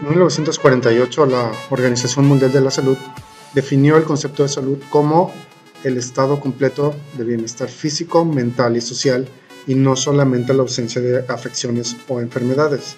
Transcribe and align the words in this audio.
En 0.00 0.10
1948 0.10 1.26
la 1.26 1.52
Organización 1.70 2.26
Mundial 2.26 2.52
de 2.52 2.60
la 2.60 2.70
Salud 2.70 2.98
definió 3.54 3.96
el 3.96 4.04
concepto 4.04 4.42
de 4.42 4.50
salud 4.50 4.78
como 4.90 5.32
el 5.84 5.96
estado 5.96 6.38
completo 6.38 6.94
de 7.16 7.24
bienestar 7.24 7.68
físico, 7.68 8.24
mental 8.24 8.76
y 8.76 8.82
social 8.82 9.26
y 9.66 9.74
no 9.74 9.96
solamente 9.96 10.52
la 10.52 10.62
ausencia 10.62 11.00
de 11.00 11.24
afecciones 11.28 11.96
o 12.08 12.20
enfermedades. 12.20 12.96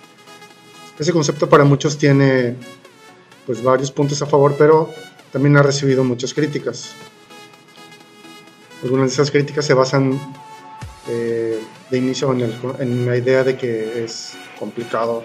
Ese 0.99 1.13
concepto 1.13 1.49
para 1.49 1.63
muchos 1.63 1.97
tiene 1.97 2.57
pues 3.47 3.63
varios 3.63 3.93
puntos 3.93 4.21
a 4.21 4.27
favor, 4.27 4.57
pero 4.59 4.91
también 5.33 5.57
ha 5.57 5.63
recibido 5.63 6.03
muchas 6.03 6.35
críticas. 6.35 6.95
Algunas 8.83 9.11
de 9.11 9.15
esas 9.15 9.31
críticas 9.31 9.65
se 9.65 9.75
basan 9.75 10.21
eh, 11.09 11.61
de 11.91 11.99
inicio 11.99 12.33
en, 12.33 12.53
en, 12.81 13.07
la 13.07 13.17
idea 13.17 13.45
de 13.45 13.57
que 13.57 14.05
es 14.05 14.35
complicado, 14.59 15.25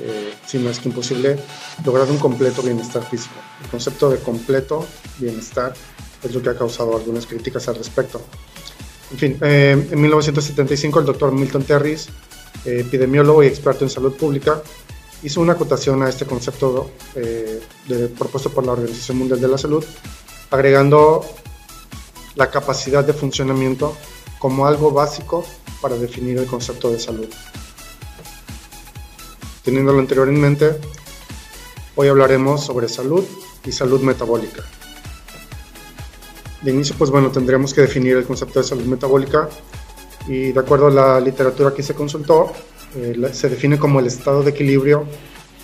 eh, 0.00 0.34
si 0.46 0.58
no 0.58 0.70
es 0.70 0.78
que 0.78 0.88
imposible, 0.88 1.38
lograr 1.84 2.08
un 2.10 2.18
completo 2.18 2.62
bienestar 2.62 3.02
físico. 3.08 3.34
El 3.62 3.70
concepto 3.70 4.10
de 4.10 4.18
completo 4.18 4.86
bienestar 5.18 5.74
es 6.22 6.34
lo 6.34 6.42
que 6.42 6.50
ha 6.50 6.56
causado 6.56 6.96
algunas 6.96 7.26
críticas 7.26 7.68
al 7.68 7.76
respecto. 7.76 8.20
En 9.10 9.18
fin, 9.18 9.38
eh, 9.40 9.88
en 9.90 10.00
1975 10.00 11.00
el 11.00 11.06
doctor 11.06 11.32
Milton 11.32 11.62
Terris, 11.62 12.08
eh, 12.64 12.80
epidemiólogo 12.80 13.42
y 13.42 13.46
experto 13.46 13.84
en 13.84 13.90
salud 13.90 14.14
pública, 14.14 14.62
hizo 15.22 15.40
una 15.40 15.52
acotación 15.52 16.02
a 16.02 16.08
este 16.08 16.26
concepto 16.26 16.90
eh, 17.14 17.60
propuesto 18.18 18.50
por 18.50 18.66
la 18.66 18.72
Organización 18.72 19.18
Mundial 19.18 19.40
de 19.40 19.48
la 19.48 19.58
Salud, 19.58 19.84
agregando 20.50 21.24
la 22.34 22.50
capacidad 22.50 23.04
de 23.04 23.12
funcionamiento 23.12 23.96
como 24.38 24.66
algo 24.66 24.90
básico 24.90 25.44
para 25.80 25.96
definir 25.96 26.38
el 26.38 26.46
concepto 26.46 26.90
de 26.90 26.98
salud. 26.98 27.28
Teniendo 29.66 29.92
lo 29.92 29.98
anterior 29.98 30.28
en 30.28 30.40
mente, 30.40 30.76
hoy 31.96 32.06
hablaremos 32.06 32.64
sobre 32.64 32.88
salud 32.88 33.24
y 33.64 33.72
salud 33.72 34.00
metabólica. 34.00 34.62
De 36.62 36.70
inicio, 36.70 36.94
pues 36.96 37.10
bueno, 37.10 37.32
tendríamos 37.32 37.74
que 37.74 37.80
definir 37.80 38.16
el 38.16 38.24
concepto 38.24 38.60
de 38.60 38.64
salud 38.64 38.84
metabólica 38.84 39.48
y 40.28 40.52
de 40.52 40.60
acuerdo 40.60 40.86
a 40.86 40.90
la 40.92 41.20
literatura 41.20 41.74
que 41.74 41.82
se 41.82 41.94
consultó, 41.94 42.52
eh, 42.94 43.16
se 43.32 43.48
define 43.48 43.76
como 43.76 43.98
el 43.98 44.06
estado 44.06 44.44
de 44.44 44.52
equilibrio 44.52 45.04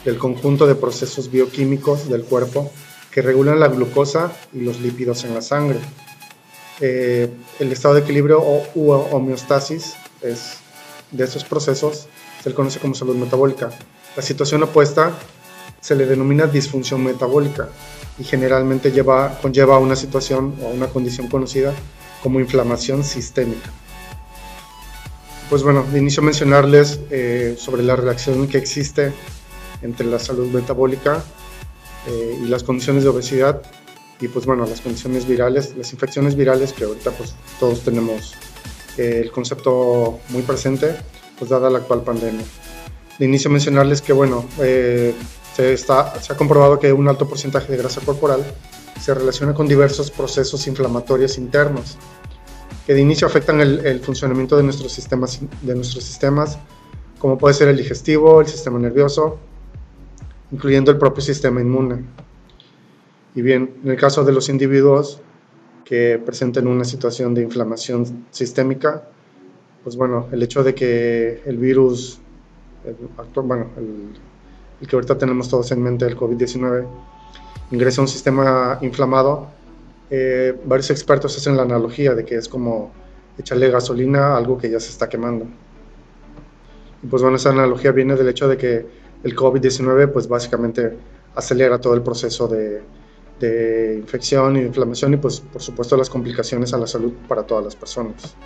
del 0.05 0.19
conjunto 0.19 0.67
de 0.67 0.75
procesos 0.75 1.31
bioquímicos 1.31 2.09
del 2.09 2.25
cuerpo 2.25 2.73
que 3.13 3.23
regulan 3.23 3.61
la 3.61 3.69
glucosa 3.69 4.33
y 4.53 4.63
los 4.63 4.81
lípidos 4.81 5.23
en 5.23 5.35
la 5.35 5.43
sangre. 5.43 5.79
Eh, 6.81 7.31
el 7.61 7.71
estado 7.71 7.95
de 7.95 8.01
equilibrio 8.01 8.41
o 8.41 9.09
homeostasis 9.13 9.95
es 10.23 10.57
de 11.13 11.23
esos 11.23 11.45
procesos 11.45 12.09
se 12.43 12.49
le 12.49 12.55
conoce 12.55 12.81
como 12.81 12.95
salud 12.95 13.15
metabólica. 13.15 13.71
La 14.17 14.23
situación 14.23 14.63
opuesta 14.63 15.13
se 15.81 15.95
le 15.97 16.07
denomina 16.07 16.47
disfunción 16.47 17.03
metabólica 17.03 17.69
y 18.19 18.25
generalmente 18.25 18.93
lleva, 18.93 19.39
conlleva 19.41 19.77
a 19.77 19.79
una 19.79 19.97
situación 19.97 20.55
o 20.63 20.69
una 20.69 20.87
condición 20.89 21.29
conocida 21.29 21.73
como 22.23 22.39
inflamación 22.39 23.05
sistémica. 23.05 23.71
Pues 25.49 25.63
bueno, 25.63 25.85
de 25.91 25.99
inicio 25.99 26.23
mencionarles 26.23 27.01
eh, 27.11 27.57
sobre 27.59 27.83
la 27.83 27.97
relación 27.97 28.49
que 28.49 28.59
existe 28.59 29.13
entre 29.83 30.07
la 30.07 30.19
salud 30.19 30.49
metabólica 30.49 31.25
eh, 32.07 32.39
y 32.43 32.47
las 32.47 32.63
condiciones 32.63 33.03
de 33.03 33.09
obesidad 33.09 33.63
y 34.21 34.29
pues 34.29 34.47
bueno, 34.47 34.67
las 34.67 34.81
condiciones 34.81 35.27
virales, 35.27 35.75
las 35.77 35.93
infecciones 35.93 36.37
virales 36.37 36.73
que 36.73 36.85
ahorita 36.85 37.11
pues 37.11 37.35
todos 37.59 37.81
tenemos 37.81 38.35
eh, 38.97 39.21
el 39.25 39.33
concepto 39.33 40.21
muy 40.29 40.43
presente, 40.43 40.97
pues 41.39 41.51
dada 41.51 41.69
la 41.71 41.79
actual 41.79 42.03
pandemia. 42.03 42.45
De 43.19 43.27
inicio 43.27 43.51
mencionarles 43.51 44.03
que 44.03 44.13
bueno, 44.13 44.45
se, 44.57 45.15
está, 45.57 46.21
se 46.21 46.33
ha 46.33 46.37
comprobado 46.37 46.79
que 46.79 46.93
un 46.93 47.09
alto 47.09 47.29
porcentaje 47.29 47.71
de 47.71 47.79
grasa 47.79 48.01
corporal 48.01 48.45
se 49.01 49.15
relaciona 49.15 49.55
con 49.55 49.69
diversos 49.69 50.11
procesos 50.11 50.67
inflamatorios 50.67 51.39
internos 51.39 51.97
que 52.87 52.95
de 52.95 53.01
inicio 53.01 53.27
afectan 53.27 53.61
el, 53.61 54.01
funcionamiento 54.01 54.57
de 54.57 54.65
nuestros, 54.65 54.93
sistemas, 54.93 55.41
de 55.63 55.75
nuestros 55.75 56.05
sistemas, 56.05 56.59
como 57.19 57.39
puede 57.39 57.55
ser 57.55 57.69
el 57.69 57.77
digestivo, 57.77 58.41
el 58.41 58.49
sistema 58.49 58.79
nervioso, 58.79 59.39
incluyendo 60.51 60.91
el 60.91 60.99
propio 60.99 61.23
sistema 61.23 61.61
inmune. 61.61 62.05
Y 63.35 63.43
bien, 63.43 63.75
en 63.85 63.91
el 63.91 63.97
caso 63.97 64.25
de 64.25 64.33
los 64.33 64.49
individuos 64.49 65.21
que 65.85 66.21
presenten 66.25 66.67
una 66.67 66.85
situación 66.85 67.35
de 67.35 67.43
inflamación 67.43 68.27
sistémica, 68.31 69.09
pues 69.85 69.97
bueno, 69.97 70.29
el 70.33 70.43
hecho 70.43 70.65
de 70.65 70.75
que 70.75 71.43
el 71.47 71.59
virus, 71.59 72.19
bueno, 73.35 73.67
el, 73.77 74.87
que 74.87 74.97
ahorita 74.97 75.17
tenemos 75.17 75.49
todos 75.49 75.71
en 75.73 75.83
mente, 75.83 76.05
el 76.07 76.17
COVID-19, 76.17 76.87
ingresa 77.71 78.01
a 78.01 78.05
un 78.05 78.09
sistema 78.09 78.79
inflamado, 78.83 79.49
eh, 80.11 80.59
varios 80.65 80.91
expertos 80.91 81.37
hacen 81.37 81.57
la 81.57 81.63
analogía 81.63 82.15
de 82.15 82.25
que 82.25 82.37
es 82.37 82.49
como 82.49 82.93
echarle 83.39 83.71
gasolina 83.71 84.35
a 84.35 84.37
algo 84.37 84.59
que 84.59 84.71
ya 84.71 84.81
se 84.81 84.91
está 84.91 85.09
quemando. 85.09 85.47
Y 87.03 87.07
pues 87.07 87.23
bueno, 87.23 87.37
esa 87.37 87.51
analogía 87.51 87.93
viene 87.93 88.15
del 88.15 88.29
hecho 88.29 88.49
de 88.49 88.57
que 88.57 88.87
el 89.23 89.37
COVID-19 89.37 90.13
pues 90.13 90.29
básicamente 90.29 90.97
acelera 91.35 91.81
todo 91.81 91.95
el 91.95 92.03
proceso 92.03 92.47
de, 92.49 92.83
de 93.41 93.97
infección 93.99 94.57
y 94.57 94.61
de 94.61 94.67
inflamación 94.67 95.15
y 95.15 95.17
pues 95.17 95.41
por 95.41 95.63
supuesto 95.63 95.97
las 95.97 96.09
complicaciones 96.11 96.73
a 96.75 96.79
la 96.79 96.87
salud 96.87 97.13
para 97.29 97.43
todas 97.45 97.65
las 97.65 97.77
personas. 97.77 98.37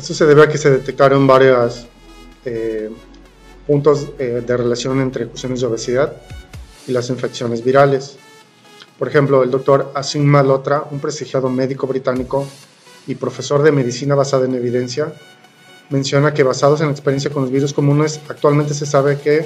Esto 0.00 0.14
se 0.14 0.24
debe 0.24 0.44
a 0.44 0.48
que 0.48 0.56
se 0.56 0.70
detectaron 0.70 1.26
varios 1.26 1.86
eh, 2.46 2.88
puntos 3.66 4.08
eh, 4.18 4.42
de 4.46 4.56
relación 4.56 4.98
entre 4.98 5.26
cuestiones 5.26 5.60
de 5.60 5.66
obesidad 5.66 6.16
y 6.86 6.92
las 6.92 7.10
infecciones 7.10 7.62
virales. 7.62 8.16
Por 8.98 9.08
ejemplo, 9.08 9.42
el 9.42 9.50
doctor 9.50 9.92
Asim 9.94 10.24
Malhotra, 10.24 10.86
un 10.90 11.00
prestigiado 11.00 11.50
médico 11.50 11.86
británico 11.86 12.46
y 13.06 13.14
profesor 13.16 13.62
de 13.62 13.72
medicina 13.72 14.14
basada 14.14 14.46
en 14.46 14.54
evidencia, 14.54 15.12
menciona 15.90 16.32
que 16.32 16.44
basados 16.44 16.80
en 16.80 16.86
la 16.86 16.92
experiencia 16.92 17.30
con 17.30 17.42
los 17.42 17.52
virus 17.52 17.74
comunes, 17.74 18.22
actualmente 18.26 18.72
se 18.72 18.86
sabe 18.86 19.18
que 19.18 19.44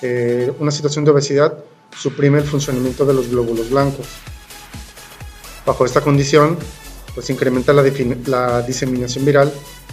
eh, 0.00 0.50
una 0.58 0.70
situación 0.70 1.04
de 1.04 1.10
obesidad 1.10 1.58
suprime 1.94 2.38
el 2.38 2.44
funcionamiento 2.44 3.04
de 3.04 3.12
los 3.12 3.28
glóbulos 3.28 3.68
blancos. 3.68 4.06
Bajo 5.66 5.84
esta 5.84 6.00
condición, 6.00 6.56
pues 7.14 7.28
incrementa 7.28 7.74
la, 7.74 7.84
la 8.24 8.62
diseminación 8.62 9.26
viral, 9.26 9.52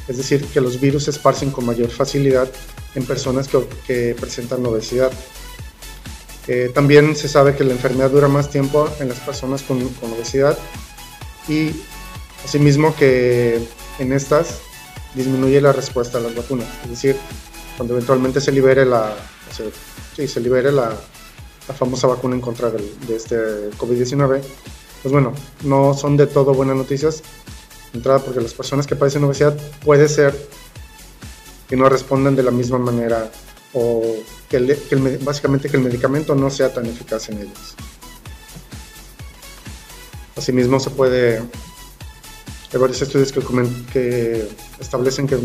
es 0.09 0.17
decir, 0.17 0.43
que 0.45 0.59
los 0.59 0.81
virus 0.81 1.03
se 1.03 1.11
esparcen 1.11 1.51
con 1.51 1.67
mayor 1.67 1.91
facilidad 1.91 2.49
en 2.95 3.05
personas 3.05 3.47
que, 3.85 4.15
presentan 4.19 4.65
obesidad. 4.65 5.11
Eh, 6.47 6.71
también 6.73 7.15
se 7.15 7.29
sabe 7.29 7.55
que 7.55 7.63
la 7.63 7.73
enfermedad 7.73 8.09
dura 8.09 8.27
más 8.27 8.49
tiempo 8.49 8.89
en 8.99 9.07
las 9.07 9.19
personas 9.19 9.61
con, 9.61 9.77
obesidad 10.01 10.57
y 11.47 11.69
asimismo 12.43 12.95
que 12.95 13.61
en 13.99 14.11
estas 14.11 14.61
disminuye 15.13 15.61
la 15.61 15.73
respuesta 15.73 16.17
a 16.17 16.21
las 16.21 16.33
vacunas. 16.33 16.67
Es 16.85 16.89
decir, 16.89 17.15
cuando 17.77 17.93
eventualmente 17.93 18.41
se 18.41 18.51
libere 18.51 18.85
la, 18.85 19.15
se 20.15 20.39
libere 20.39 20.71
la, 20.71 20.97
famosa 21.77 22.07
vacuna 22.07 22.33
en 22.33 22.41
contra 22.41 22.71
de 22.71 23.15
este 23.15 23.69
COVID-19, 23.77 24.41
pues 25.03 25.11
bueno, 25.11 25.33
no 25.63 25.93
son 25.93 26.17
de 26.17 26.25
todo 26.25 26.55
buenas 26.55 26.75
noticias. 26.75 27.21
Entrada 27.93 28.19
porque 28.19 28.41
las 28.41 28.53
personas 28.53 28.85
que 28.85 28.95
padecen 28.95 29.23
obesidad 29.23 29.57
puede 29.83 30.07
ser 30.07 30.35
que 31.67 31.75
no 31.75 31.89
respondan 31.89 32.35
de 32.35 32.43
la 32.43 32.51
misma 32.51 32.77
manera 32.77 33.31
o 33.73 34.03
que, 34.49 35.17
básicamente 35.21 35.69
que 35.69 35.77
el 35.77 35.83
medicamento 35.83 36.35
no 36.35 36.49
sea 36.49 36.73
tan 36.73 36.85
eficaz 36.85 37.29
en 37.29 37.39
ellos. 37.39 37.75
Asimismo, 40.35 40.79
se 40.79 40.89
puede. 40.89 41.39
Hay 42.71 42.79
varios 42.79 43.01
estudios 43.01 43.31
que, 43.31 43.41
que 43.91 44.47
establecen 44.79 45.27
que 45.27 45.37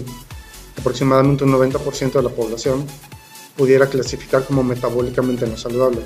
aproximadamente 0.79 1.45
un 1.45 1.53
90% 1.53 2.13
de 2.13 2.23
la 2.23 2.29
población 2.29 2.87
pudiera 3.57 3.87
clasificar 3.87 4.45
como 4.45 4.63
metabólicamente 4.63 5.47
no 5.47 5.57
saludable. 5.57 6.01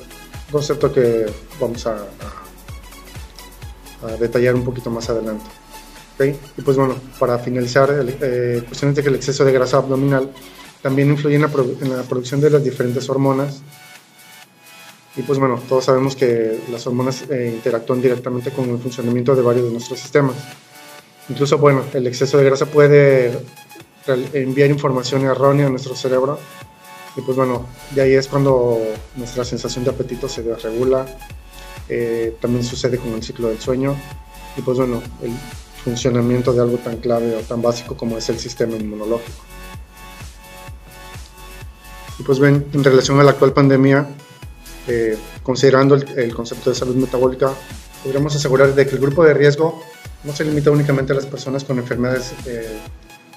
Concepto 0.50 0.92
que 0.92 1.26
vamos 1.60 1.86
a, 1.86 2.06
detallar 4.20 4.54
un 4.54 4.64
poquito 4.64 4.90
más 4.90 5.10
adelante. 5.10 5.44
Y 6.26 6.62
pues 6.62 6.76
bueno, 6.76 6.96
para 7.18 7.38
finalizar, 7.38 7.90
eh, 7.92 8.62
cuestiones 8.66 8.96
de 8.96 9.02
que 9.02 9.08
el 9.08 9.14
exceso 9.14 9.44
de 9.44 9.52
grasa 9.52 9.76
abdominal 9.76 10.30
también 10.82 11.10
influye 11.10 11.36
en 11.36 11.42
la, 11.42 11.48
producción 12.02 12.40
de 12.40 12.50
las 12.50 12.64
diferentes 12.64 13.08
hormonas. 13.08 13.62
Y 15.16 15.22
pues 15.22 15.38
bueno, 15.38 15.60
todos 15.68 15.84
sabemos 15.84 16.16
que 16.16 16.60
las 16.70 16.86
hormonas 16.86 17.24
eh, 17.30 17.52
interactúan 17.54 18.00
directamente 18.00 18.50
con 18.50 18.68
el 18.70 18.78
funcionamiento 18.78 19.34
de 19.34 19.42
varios 19.42 19.66
de 19.66 19.72
nuestros 19.72 19.98
sistemas. 19.98 20.36
Incluso, 21.28 21.58
bueno, 21.58 21.84
el 21.92 22.06
exceso 22.06 22.38
de 22.38 22.44
grasa 22.44 22.66
puede 22.66 23.32
enviar 24.32 24.70
información 24.70 25.24
errónea 25.24 25.66
a 25.66 25.70
nuestro 25.70 25.94
cerebro. 25.94 26.38
Y 27.16 27.20
pues 27.20 27.36
bueno, 27.36 27.66
de 27.94 28.02
ahí 28.02 28.12
es 28.14 28.28
cuando 28.28 28.80
nuestra 29.16 29.44
sensación 29.44 29.84
de 29.84 29.90
apetito 29.90 30.28
se 30.28 30.42
desregula. 30.42 31.06
Eh, 31.88 32.36
también 32.40 32.64
sucede 32.64 32.98
con 32.98 33.12
el 33.14 33.22
ciclo 33.22 33.48
del 33.48 33.60
sueño. 33.60 33.96
Y 34.56 34.62
pues 34.62 34.78
bueno, 34.78 35.02
el 35.22 35.32
funcionamiento 35.84 36.52
de 36.52 36.60
algo 36.60 36.78
tan 36.78 36.98
clave 36.98 37.36
o 37.36 37.40
tan 37.40 37.62
básico 37.62 37.96
como 37.96 38.18
es 38.18 38.28
el 38.28 38.38
sistema 38.38 38.76
inmunológico. 38.76 39.42
Y 42.18 42.22
pues 42.22 42.38
ven, 42.38 42.66
en 42.72 42.84
relación 42.84 43.20
a 43.20 43.22
la 43.22 43.30
actual 43.30 43.52
pandemia, 43.52 44.08
eh, 44.88 45.16
considerando 45.42 45.94
el, 45.94 46.34
concepto 46.34 46.70
de 46.70 46.76
salud 46.76 46.96
metabólica, 46.96 47.52
podríamos 48.02 48.34
asegurar 48.34 48.74
de 48.74 48.86
que 48.86 48.96
el 48.96 49.00
grupo 49.00 49.24
de 49.24 49.34
riesgo 49.34 49.80
no 50.24 50.34
se 50.34 50.44
limita 50.44 50.70
únicamente 50.70 51.12
a 51.12 51.16
las 51.16 51.26
personas 51.26 51.62
con 51.62 51.78
enfermedades 51.78 52.32
eh, 52.46 52.78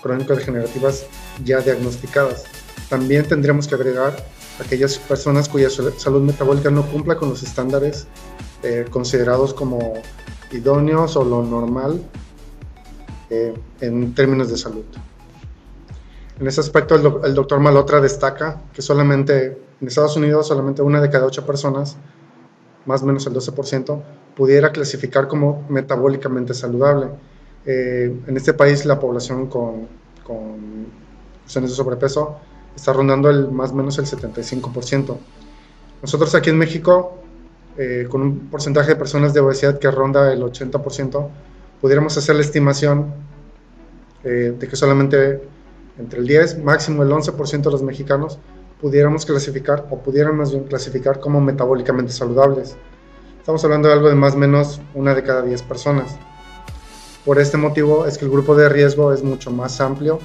crónico-degenerativas 0.01 1.05
ya 1.45 1.59
diagnosticadas. 1.59 2.45
También 2.89 3.25
tendríamos 3.25 3.67
que 3.67 3.75
agregar 3.75 4.25
aquellas 4.59 4.97
personas 4.97 5.47
cuya 5.47 5.69
salud 5.69 6.21
metabólica 6.21 6.71
no 6.71 6.85
cumpla 6.87 7.15
con 7.15 7.29
los 7.29 7.43
estándares 7.43 8.07
eh, 8.63 8.85
considerados 8.89 9.53
como 9.53 9.93
idóneos 10.51 11.15
o 11.15 11.23
lo 11.23 11.43
normal 11.43 12.01
eh, 13.31 13.53
en 13.79 14.13
términos 14.13 14.49
de 14.49 14.57
salud. 14.57 14.83
En 16.37 16.47
ese 16.47 16.59
aspecto, 16.59 16.95
el, 17.23 17.33
doctor 17.33 17.61
Malotra 17.61 18.01
destaca 18.01 18.61
que 18.73 18.81
solamente 18.81 19.57
en 19.79 19.87
Estados 19.87 20.17
Unidos, 20.17 20.49
solamente 20.49 20.81
una 20.81 20.99
de 20.99 21.09
cada 21.09 21.25
ocho 21.25 21.45
personas, 21.45 21.95
más 22.85 23.03
o 23.03 23.05
menos 23.05 23.25
el 23.27 23.33
12%, 23.33 24.01
pudiera 24.35 24.73
clasificar 24.73 25.29
como 25.29 25.65
metabólicamente 25.69 26.53
saludable. 26.53 27.07
Eh, 27.65 28.13
en 28.27 28.35
este 28.35 28.53
país, 28.53 28.85
la 28.85 28.99
población 28.99 29.47
con, 29.47 29.87
con 30.25 30.87
de 31.47 31.67
sobrepeso 31.69 32.37
está 32.75 32.91
rondando 32.91 33.29
el 33.29 33.49
más 33.49 33.71
o 33.71 33.75
menos 33.75 33.97
el 33.97 34.07
75%. 34.07 35.17
Nosotros 36.01 36.35
aquí 36.35 36.49
en 36.49 36.57
México, 36.57 37.19
eh, 37.77 38.07
con 38.09 38.21
un 38.23 38.39
porcentaje 38.49 38.89
de 38.89 38.95
personas 38.97 39.33
de 39.33 39.39
obesidad 39.39 39.79
que 39.79 39.89
ronda 39.89 40.33
el 40.33 40.41
80%, 40.41 41.29
pudiéramos 41.81 42.15
hacer 42.17 42.35
la 42.35 42.41
estimación 42.41 43.13
eh, 44.23 44.53
de 44.57 44.67
que 44.67 44.75
solamente 44.75 45.41
entre 45.97 46.19
el 46.19 46.27
10, 46.27 46.59
máximo 46.59 47.03
el 47.03 47.09
11% 47.09 47.63
de 47.63 47.71
los 47.71 47.81
mexicanos 47.81 48.37
pudiéramos 48.79 49.25
clasificar 49.25 49.87
o 49.89 49.99
pudieran 49.99 50.37
más 50.37 50.51
bien 50.51 50.63
clasificar 50.63 51.19
como 51.19 51.41
metabólicamente 51.41 52.11
saludables. 52.11 52.75
Estamos 53.39 53.63
hablando 53.63 53.87
de 53.87 53.95
algo 53.95 54.09
de 54.09 54.15
más 54.15 54.35
o 54.35 54.37
menos 54.37 54.81
una 54.93 55.15
de 55.15 55.23
cada 55.23 55.41
10 55.41 55.63
personas. 55.63 56.15
Por 57.25 57.39
este 57.39 57.57
motivo 57.57 58.05
es 58.05 58.17
que 58.17 58.25
el 58.25 58.31
grupo 58.31 58.55
de 58.55 58.69
riesgo 58.69 59.11
es 59.11 59.23
mucho 59.23 59.51
más 59.51 59.81
amplio 59.81 60.19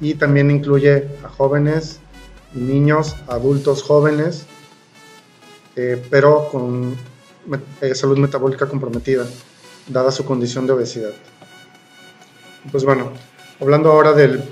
y 0.00 0.14
también 0.14 0.50
incluye 0.50 1.08
a 1.24 1.28
jóvenes 1.28 2.00
y 2.54 2.58
niños, 2.58 3.16
adultos 3.28 3.82
jóvenes, 3.82 4.46
eh, 5.76 6.00
pero 6.10 6.48
con 6.50 6.96
eh, 7.80 7.94
salud 7.94 8.18
metabólica 8.18 8.66
comprometida 8.66 9.26
dada 9.88 10.10
su 10.10 10.24
condición 10.24 10.66
de 10.66 10.72
obesidad. 10.72 11.12
Pues 12.70 12.84
bueno, 12.84 13.12
hablando 13.60 13.92
ahora 13.92 14.12
del, 14.12 14.42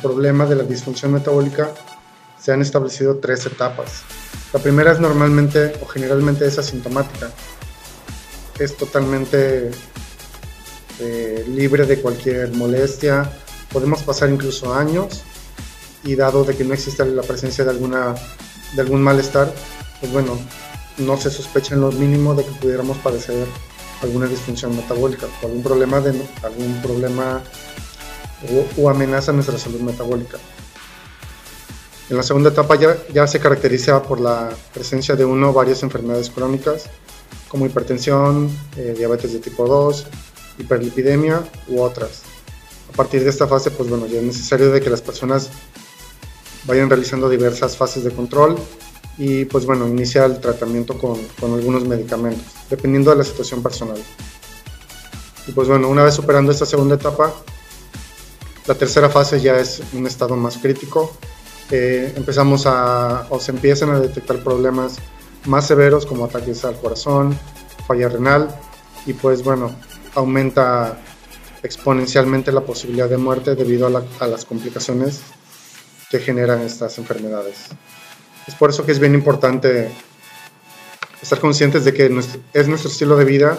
problema 0.00 0.46
de 0.46 0.56
la 0.56 0.62
disfunción 0.62 1.12
metabólica, 1.12 1.70
se 2.40 2.52
han 2.52 2.62
establecido 2.62 3.16
tres 3.18 3.46
etapas. 3.46 4.02
La 4.52 4.60
primera 4.60 4.92
es 4.92 5.00
normalmente 5.00 5.72
o 5.82 5.86
generalmente 5.86 6.46
es 6.46 6.58
asintomática. 6.58 7.30
Es 8.58 8.76
totalmente 8.76 9.70
eh, 11.00 11.44
libre 11.48 11.84
de 11.84 12.00
cualquier 12.00 12.52
molestia. 12.52 13.30
Podemos 13.72 14.02
pasar 14.02 14.30
incluso 14.30 14.72
años 14.72 15.24
y 16.04 16.14
dado 16.14 16.44
de 16.44 16.56
que 16.56 16.64
no 16.64 16.72
existe 16.72 17.04
la 17.04 17.22
presencia 17.22 17.64
de, 17.64 17.70
alguna, 17.70 18.14
de 18.74 18.80
algún 18.80 19.02
malestar, 19.02 19.52
pues 20.00 20.12
bueno, 20.12 20.38
no 20.98 21.16
se 21.16 21.30
sospecha 21.30 21.74
en 21.74 21.80
lo 21.80 21.90
mínimo 21.90 22.34
de 22.34 22.44
que 22.44 22.52
pudiéramos 22.52 22.96
padecer 22.98 23.46
alguna 24.02 24.26
disfunción 24.26 24.76
metabólica 24.76 25.26
o 25.42 25.46
algún 25.46 25.62
problema, 25.62 26.00
de, 26.00 26.20
algún 26.42 26.80
problema 26.82 27.42
o, 28.76 28.90
amenaza 28.90 29.30
a 29.30 29.34
nuestra 29.34 29.58
salud 29.58 29.80
metabólica. 29.80 30.38
En 32.08 32.16
la 32.16 32.22
segunda 32.22 32.50
etapa 32.50 32.76
ya, 32.76 32.96
ya 33.12 33.26
se 33.26 33.40
caracteriza 33.40 34.02
por 34.02 34.20
la 34.20 34.50
presencia 34.72 35.16
de 35.16 35.24
uno 35.24 35.50
o 35.50 35.52
varias 35.52 35.82
enfermedades 35.82 36.30
crónicas 36.30 36.84
como 37.48 37.66
hipertensión, 37.66 38.50
eh, 38.76 38.94
diabetes 38.96 39.32
de 39.32 39.38
tipo 39.40 39.66
2, 39.66 40.06
hiperlipidemia 40.58 41.42
u 41.68 41.80
otras. 41.80 42.22
A 42.92 42.96
partir 42.96 43.24
de 43.24 43.30
esta 43.30 43.46
fase, 43.46 43.70
pues 43.70 43.88
bueno, 43.88 44.06
ya 44.06 44.18
es 44.18 44.24
necesario 44.24 44.70
de 44.70 44.80
que 44.80 44.90
las 44.90 45.02
personas 45.02 45.50
vayan 46.64 46.88
realizando 46.88 47.28
diversas 47.28 47.76
fases 47.76 48.04
de 48.04 48.10
control 48.10 48.56
y 49.18 49.44
pues 49.46 49.64
bueno, 49.66 49.88
inicia 49.88 50.24
el 50.24 50.40
tratamiento 50.40 50.98
con, 50.98 51.18
con, 51.40 51.54
algunos 51.54 51.84
medicamentos, 51.84 52.44
dependiendo 52.68 53.10
de 53.10 53.16
la 53.16 53.24
situación 53.24 53.62
personal. 53.62 53.98
Y 55.46 55.52
pues 55.52 55.68
bueno, 55.68 55.88
una 55.88 56.02
vez 56.02 56.14
superando 56.14 56.52
esta 56.52 56.66
segunda 56.66 56.96
etapa, 56.96 57.32
la 58.66 58.74
tercera 58.74 59.08
fase 59.08 59.40
ya 59.40 59.58
es 59.58 59.80
un 59.92 60.06
estado 60.06 60.36
más 60.36 60.58
crítico. 60.58 61.12
Eh, 61.70 62.12
empezamos 62.16 62.64
a, 62.66 63.28
se 63.38 63.52
empiezan 63.52 63.90
a 63.90 64.00
detectar 64.00 64.42
problemas 64.42 64.96
más 65.44 65.66
severos 65.66 66.04
como 66.04 66.24
ataques 66.24 66.64
al 66.64 66.76
corazón, 66.80 67.38
falla 67.86 68.08
renal 68.08 68.48
y 69.06 69.12
pues 69.12 69.44
bueno, 69.44 69.70
aumenta 70.14 70.98
exponencialmente 71.62 72.50
la 72.50 72.62
posibilidad 72.62 73.08
de 73.08 73.16
muerte 73.16 73.54
debido 73.54 73.86
a 73.86 74.26
las 74.26 74.44
complicaciones 74.44 75.20
que 76.10 76.18
generan 76.18 76.60
estas 76.62 76.98
enfermedades. 76.98 77.68
Es 78.46 78.54
por 78.54 78.70
eso 78.70 78.86
que 78.86 78.92
es 78.92 78.98
bien 79.00 79.14
importante 79.14 79.90
estar 81.20 81.40
conscientes 81.40 81.84
de 81.84 81.92
que 81.92 82.06
es 82.52 82.68
nuestro 82.68 82.90
estilo 82.90 83.16
de 83.16 83.24
vida 83.24 83.58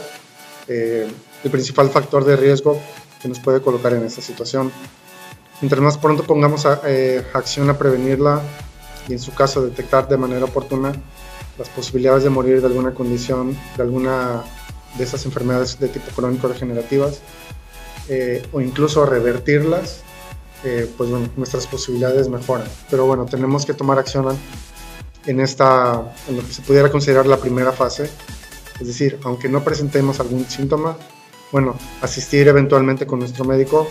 eh, 0.68 1.08
el 1.44 1.52
principal 1.52 1.90
factor 1.90 2.24
de 2.26 2.36
riesgo 2.36 2.82
que 3.22 3.28
nos 3.28 3.40
puede 3.40 3.62
colocar 3.62 3.94
en 3.94 4.04
esta 4.04 4.22
situación. 4.22 4.72
Mientras 5.62 5.82
más 5.82 5.98
pronto 5.98 6.24
pongamos 6.24 6.66
eh, 6.86 7.26
acción 7.34 7.70
a 7.70 7.78
prevenirla 7.78 8.42
y 9.08 9.14
en 9.14 9.20
su 9.20 9.34
caso 9.34 9.66
detectar 9.66 10.08
de 10.08 10.18
manera 10.18 10.46
oportuna 10.46 10.94
las 11.58 11.70
posibilidades 11.70 12.24
de 12.24 12.30
morir 12.30 12.62
de 12.62 12.68
alguna 12.68 12.94
condición, 12.94 13.58
de 13.76 13.84
alguna 13.84 14.44
de 14.98 15.04
esas 15.04 15.26
enfermedades 15.26 15.80
de 15.80 15.88
tipo 15.88 16.12
crónico 16.16 16.48
degenerativas 16.48 17.22
eh, 18.08 18.46
o 18.52 18.62
incluso 18.62 19.06
revertirlas, 19.06 20.02
pues 20.98 21.10
bueno, 21.10 21.30
nuestras 21.38 21.66
posibilidades 21.66 22.28
mejoran. 22.28 22.68
Pero 22.90 23.06
bueno, 23.06 23.26
tenemos 23.26 23.66
que 23.66 23.74
tomar 23.74 24.00
acción 24.00 24.38
en, 25.28 25.40
esta, 25.40 26.14
en 26.28 26.38
lo 26.38 26.46
que 26.46 26.52
se 26.52 26.62
pudiera 26.64 26.90
considerar 26.90 27.28
la 27.28 27.38
primera 27.38 27.72
fase. 27.72 28.10
Es 28.80 28.88
decir, 28.88 29.20
aunque 29.24 29.50
no 29.50 29.64
presentemos 29.64 30.20
algún 30.20 30.46
síntoma, 30.46 30.98
bueno, 31.52 31.78
asistir 32.02 32.48
eventualmente 32.48 33.06
con 33.06 33.20
nuestro 33.20 33.46
médico, 33.46 33.88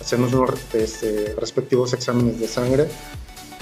hacernos 0.00 0.32
unos 0.32 0.50
este, 0.74 1.34
respectivos 1.38 1.92
exámenes 1.92 2.40
de 2.40 2.48
sangre 2.48 2.88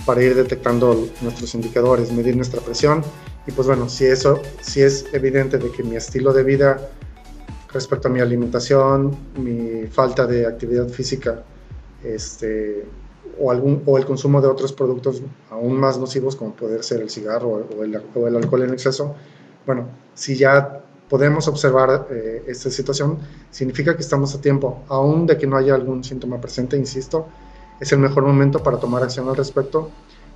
para 0.05 0.23
ir 0.23 0.35
detectando 0.35 1.08
nuestros 1.20 1.55
indicadores, 1.55 2.13
medir 2.13 2.37
nuestra 2.37 2.61
presión 2.61 3.03
y 3.46 3.53
pues 3.53 3.67
bueno, 3.67 3.89
si 3.89 4.05
eso, 4.06 4.43
si 4.61 4.82
es 4.82 5.06
evidente 5.13 5.58
de 5.58 5.70
que 5.70 5.82
mi 5.82 5.96
estilo 5.96 6.32
de 6.32 6.44
vida 6.44 6.89
respecto 7.73 8.08
a 8.08 8.11
mi 8.11 8.20
alimentación, 8.20 9.17
mi 9.37 9.87
falta 9.87 10.27
de 10.27 10.46
actividad 10.46 10.89
física, 10.89 11.43
este, 12.03 12.85
o, 13.38 13.50
algún, 13.50 13.82
o 13.86 13.98
el 13.98 14.06
consumo 14.06 14.40
de 14.40 14.48
otros 14.48 14.72
productos 14.72 15.22
aún 15.50 15.78
más 15.78 15.98
nocivos 15.98 16.36
como 16.36 16.55
poder 16.55 16.82
ser 16.82 17.00
el 17.00 17.10
cigarro 17.10 17.66
o 17.76 17.84
el, 17.84 18.36
alcohol 18.36 18.62
en 18.62 18.72
exceso, 18.72 19.14
bueno, 19.66 19.88
si 20.14 20.36
ya 20.36 20.82
podemos 21.08 21.46
observar 21.48 22.08
eh, 22.10 22.44
esta 22.46 22.70
situación, 22.70 23.19
significa 23.50 23.94
que 23.94 24.02
estamos 24.02 24.34
a 24.34 24.40
tiempo, 24.40 24.82
aún 24.88 25.26
de 25.26 25.36
que 25.36 25.46
no 25.46 25.56
haya 25.56 25.74
algún 25.74 26.02
síntoma 26.02 26.40
presente, 26.40 26.76
insisto, 26.76 27.26
es 27.81 27.93
el 27.93 27.98
mejor 27.98 28.24
momento 28.24 28.62
para 28.62 28.78
tomar 28.78 29.02
acción 29.02 29.28
al 29.28 29.36
respecto 29.36 29.90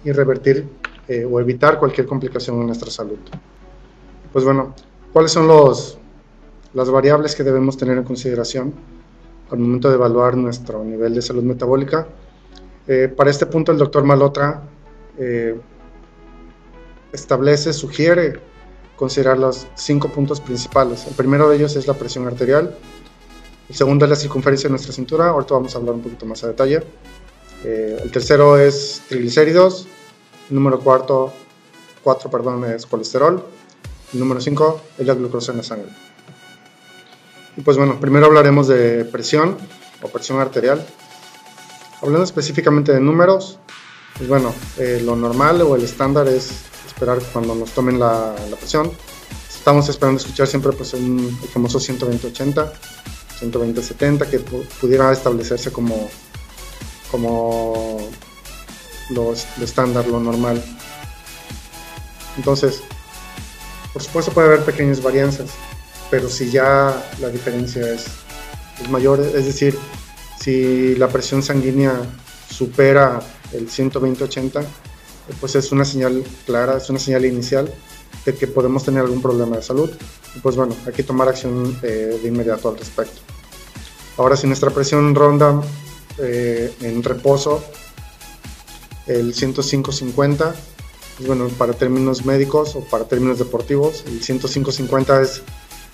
y 0.05 0.13
revertir 0.13 0.69
eh, 1.09 1.25
o 1.25 1.41
evitar 1.41 1.79
cualquier 1.79 2.07
complicación 2.07 2.61
en 2.61 2.67
nuestra 2.67 2.91
salud. 2.91 3.19
Pues 4.33 4.45
bueno, 4.45 4.75
¿cuáles 5.13 5.33
son 5.33 5.49
los, 5.49 5.99
las 6.73 6.91
variables 6.91 7.35
que 7.35 7.43
debemos 7.43 7.77
tener 7.77 7.99
en 7.99 8.05
consideración 8.05 8.73
al 9.51 9.59
momento 9.59 9.89
de 9.89 9.97
evaluar 9.97 10.37
nuestro 10.37 10.85
nivel 10.85 11.15
de 11.15 11.23
salud 11.23 11.43
metabólica? 11.43 12.07
Eh, 12.93 13.07
para 13.07 13.31
este 13.31 13.47
punto 13.47 13.71
el 13.71 13.79
doctor 13.79 14.03
Malotra 14.03 14.65
eh, 15.17 15.57
establece, 17.13 17.73
sugiere 17.73 18.41
considerar 18.97 19.39
los 19.39 19.69
cinco 19.77 20.09
puntos 20.09 20.41
principales. 20.41 21.07
El 21.07 21.15
primero 21.15 21.49
de 21.49 21.55
ellos 21.55 21.77
es 21.77 21.87
la 21.87 21.95
presión 21.95 22.27
arterial, 22.27 22.77
el 23.69 23.77
segundo 23.77 24.07
es 24.07 24.11
la 24.11 24.17
circunferencia 24.17 24.67
de 24.67 24.73
nuestra 24.73 24.93
cintura, 24.93 25.29
ahorita 25.29 25.55
vamos 25.55 25.73
a 25.73 25.79
hablar 25.79 25.95
un 25.95 26.03
poquito 26.03 26.27
más 26.27 26.43
a 26.43 26.49
detalle. 26.49 26.83
Eh, 27.63 28.01
el 28.03 28.11
tercero 28.11 28.59
es 28.59 29.03
triglicéridos, 29.09 29.87
el 30.49 30.57
número 30.57 30.81
cuarto, 30.81 31.33
cuatro 32.03 32.29
perdón, 32.29 32.65
es 32.65 32.87
colesterol, 32.87 33.41
el 34.13 34.19
número 34.19 34.41
cinco 34.41 34.81
es 34.99 35.07
la 35.07 35.15
glucosa 35.15 35.53
en 35.53 35.59
la 35.59 35.63
sangre. 35.63 35.91
Y 37.57 37.61
pues 37.61 37.77
bueno, 37.77 38.01
primero 38.01 38.27
hablaremos 38.27 38.67
de 38.67 39.05
presión 39.05 39.57
o 40.03 40.09
presión 40.09 40.41
arterial. 40.41 40.85
Hablando 42.03 42.25
específicamente 42.25 42.93
de 42.93 43.01
números, 43.01 43.59
pues 44.17 44.29
bueno, 44.29 44.55
eh, 44.79 45.03
lo 45.05 45.17
normal 45.17 45.61
o 45.63 45.77
el 45.77 45.85
estándar 45.85 46.29
es 46.29 46.51
esperar 46.87 47.19
cuando 47.33 47.55
nos 47.55 47.73
tomen 47.73 47.99
la, 47.99 48.35
presión. 48.59 48.91
Estamos 49.49 49.87
esperando 49.91 50.19
escuchar 50.19 50.47
siempre 50.47 50.73
pues 50.73 50.95
el 50.95 51.31
famoso 51.53 51.79
120-80, 51.79 52.73
120-70, 53.41 54.31
que 54.31 54.39
pudiera 54.39 55.13
establecerse 55.13 55.71
como, 55.71 56.09
como 57.11 57.99
lo, 59.11 59.35
estándar, 59.63 60.07
lo 60.07 60.21
normal. 60.21 60.63
Entonces, 62.39 62.83
por 63.93 64.03
supuesto 64.03 64.33
puede 64.33 64.49
haber 64.49 64.65
pequeñas 64.65 65.03
varianzas, 65.03 65.51
pero 66.11 66.31
si 66.31 66.51
ya 66.51 67.11
la 67.21 67.29
diferencia 67.29 67.93
es, 67.93 68.07
es 68.81 68.89
mayor, 68.89 69.21
es 69.21 69.45
decir, 69.45 69.79
si 70.41 70.95
la 70.97 71.09
presión 71.09 71.43
sanguínea 71.43 72.01
supera 72.51 73.21
el 73.53 73.69
120-80, 73.69 74.65
pues 75.39 75.55
es 75.55 75.71
una 75.71 75.85
señal 75.85 76.25
clara, 76.47 76.79
es 76.79 76.89
una 76.91 76.99
señal 76.99 77.25
inicial 77.25 77.73
de 78.25 78.35
que 78.35 78.47
podemos 78.47 78.85
tener 78.85 79.03
algún 79.03 79.23
problema 79.23 79.57
de 79.57 79.63
salud. 79.63 79.91
Pues 80.43 80.57
bueno, 80.57 80.75
hay 80.87 80.93
que 80.93 81.03
tomar 81.03 81.29
acción 81.29 81.79
eh, 81.83 82.19
de 82.23 82.29
inmediato 82.29 82.69
al 82.69 82.79
respecto. 82.79 83.21
Ahora, 84.17 84.37
si 84.37 84.47
nuestra 84.47 84.71
presión 84.71 85.15
ronda 85.15 85.61
eh, 86.19 86.73
en 86.81 87.03
reposo 87.03 87.63
el 89.07 89.35
105-50, 89.35 90.37
pues 91.17 91.27
bueno, 91.27 91.49
para 91.59 91.75
términos 91.75 92.25
médicos 92.25 92.77
o 92.77 92.81
para 92.81 93.05
términos 93.05 93.39
deportivos, 93.39 94.05
el 94.07 94.21
105-50 94.21 95.23
es 95.23 95.43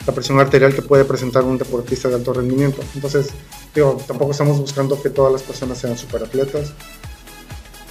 la 0.04 0.12
presión 0.12 0.38
arterial 0.38 0.74
que 0.74 0.82
puede 0.82 1.04
presentar 1.04 1.44
un 1.44 1.58
deportista 1.58 2.08
de 2.08 2.16
alto 2.16 2.32
rendimiento. 2.32 2.82
Entonces, 2.94 3.28
digo, 3.74 4.00
tampoco 4.06 4.32
estamos 4.32 4.58
buscando 4.58 5.00
que 5.00 5.10
todas 5.10 5.32
las 5.32 5.42
personas 5.42 5.78
sean 5.78 5.96
superatletas, 5.96 6.72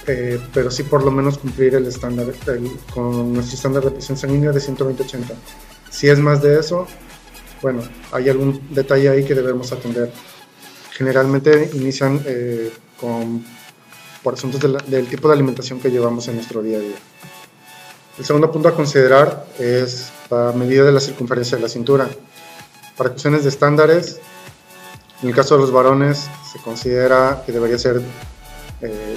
eh, 0.06 0.40
pero 0.54 0.70
sí 0.70 0.84
por 0.84 1.04
lo 1.04 1.10
menos 1.10 1.38
cumplir 1.38 1.74
el 1.74 1.86
estándar 1.86 2.26
con 2.94 3.32
nuestro 3.32 3.56
estándar 3.56 3.84
de 3.84 3.90
presión 3.90 4.16
sanguínea 4.16 4.52
de 4.52 4.60
120-80. 4.60 5.24
Si 5.90 6.08
es 6.08 6.18
más 6.18 6.42
de 6.42 6.60
eso, 6.60 6.86
bueno, 7.60 7.82
hay 8.12 8.28
algún 8.28 8.68
detalle 8.70 9.08
ahí 9.08 9.24
que 9.24 9.34
debemos 9.34 9.72
atender. 9.72 10.12
Generalmente 10.92 11.70
inician 11.74 12.22
eh, 12.24 12.72
con, 13.00 13.44
por 14.22 14.34
asuntos 14.34 14.60
del 14.86 15.06
tipo 15.08 15.28
de 15.28 15.34
alimentación 15.34 15.80
que 15.80 15.90
llevamos 15.90 16.28
en 16.28 16.36
nuestro 16.36 16.62
día 16.62 16.78
a 16.78 16.80
día. 16.80 16.96
El 18.18 18.24
segundo 18.24 18.50
punto 18.50 18.68
a 18.68 18.74
considerar 18.74 19.44
es 19.58 20.10
la 20.30 20.52
medida 20.52 20.84
de 20.84 20.92
la 20.92 21.00
circunferencia 21.00 21.56
de 21.56 21.62
la 21.62 21.68
cintura. 21.68 22.08
Para 22.96 23.10
cuestiones 23.10 23.42
de 23.42 23.50
estándares, 23.50 24.20
en 25.22 25.28
el 25.28 25.34
caso 25.34 25.54
de 25.56 25.60
los 25.60 25.70
varones 25.70 26.26
se 26.50 26.58
considera 26.60 27.42
que 27.44 27.52
debería 27.52 27.76
ser 27.76 28.00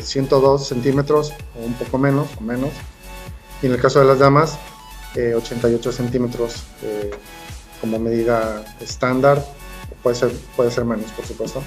102 0.01 0.61
eh, 0.61 0.65
centímetros 0.65 1.31
o 1.55 1.65
un 1.65 1.75
poco 1.75 1.97
menos 1.97 2.27
o 2.37 2.41
menos. 2.41 2.71
Y 3.61 3.67
en 3.67 3.71
el 3.71 3.81
caso 3.81 3.99
de 3.99 4.05
las 4.05 4.19
damas, 4.19 4.57
88 5.15 5.89
eh, 5.89 5.93
centímetros 5.93 6.63
eh, 6.83 7.11
como 7.79 7.99
medida 7.99 8.65
estándar, 8.81 9.45
puede 10.03 10.17
ser, 10.17 10.31
puede 10.57 10.71
ser 10.71 10.83
menos, 10.83 11.09
por 11.11 11.25
supuesto, 11.25 11.63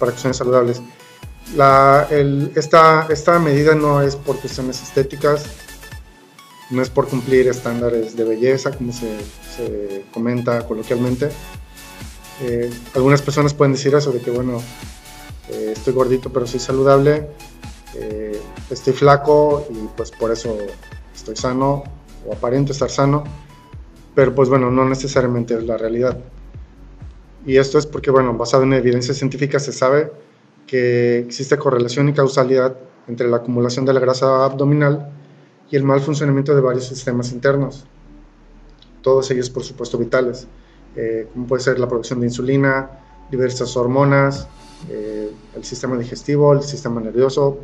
para 0.00 0.10
cuestiones 0.10 0.36
saludables. 0.36 0.82
La, 1.56 2.06
esta, 2.54 3.06
esta 3.10 3.38
medida 3.38 3.74
no 3.74 4.02
es 4.02 4.14
por 4.16 4.38
cuestiones 4.38 4.82
estéticas, 4.82 5.44
no 6.70 6.80
es 6.80 6.90
por 6.90 7.08
cumplir 7.08 7.48
estándares 7.48 8.16
de 8.16 8.24
belleza, 8.24 8.70
como 8.70 8.92
se, 8.92 9.18
se 9.56 10.04
comenta 10.12 10.66
coloquialmente. 10.66 11.30
algunas 12.94 13.20
personas 13.20 13.52
pueden 13.52 13.72
decir 13.72 13.94
eso, 13.94 14.12
de 14.12 14.20
que 14.20 14.30
bueno, 14.30 14.62
eh, 15.50 15.72
estoy 15.72 15.92
gordito 15.92 16.32
pero 16.32 16.46
soy 16.46 16.60
saludable, 16.60 17.28
eh, 17.94 18.40
estoy 18.70 18.92
flaco 18.92 19.66
y 19.70 19.88
pues 19.96 20.12
por 20.12 20.30
eso 20.30 20.56
estoy 21.14 21.34
sano 21.34 21.82
o 22.26 22.32
aparento 22.32 22.72
estar 22.72 22.90
sano, 22.90 23.24
pero 24.14 24.34
pues 24.34 24.48
bueno, 24.48 24.70
no 24.70 24.88
necesariamente 24.88 25.54
es 25.54 25.64
la 25.64 25.76
realidad. 25.76 26.18
Y 27.46 27.56
esto 27.56 27.78
es 27.78 27.86
porque, 27.86 28.10
bueno, 28.10 28.34
basado 28.34 28.64
en 28.64 28.74
evidencia 28.74 29.14
científica 29.14 29.58
se 29.58 29.72
sabe 29.72 30.12
que 30.70 31.18
existe 31.18 31.58
correlación 31.58 32.08
y 32.08 32.12
causalidad 32.12 32.76
entre 33.08 33.28
la 33.28 33.38
acumulación 33.38 33.84
de 33.84 33.92
la 33.92 33.98
grasa 33.98 34.44
abdominal 34.44 35.10
y 35.68 35.74
el 35.74 35.82
mal 35.82 36.00
funcionamiento 36.00 36.54
de 36.54 36.60
varios 36.60 36.86
sistemas 36.86 37.32
internos, 37.32 37.86
todos 39.02 39.28
ellos 39.32 39.50
por 39.50 39.64
supuesto 39.64 39.98
vitales, 39.98 40.46
eh, 40.94 41.26
como 41.32 41.48
puede 41.48 41.60
ser 41.64 41.80
la 41.80 41.88
producción 41.88 42.20
de 42.20 42.28
insulina, 42.28 42.88
diversas 43.32 43.76
hormonas, 43.76 44.46
eh, 44.88 45.32
el 45.56 45.64
sistema 45.64 45.98
digestivo, 45.98 46.52
el 46.52 46.62
sistema 46.62 47.00
nervioso 47.00 47.58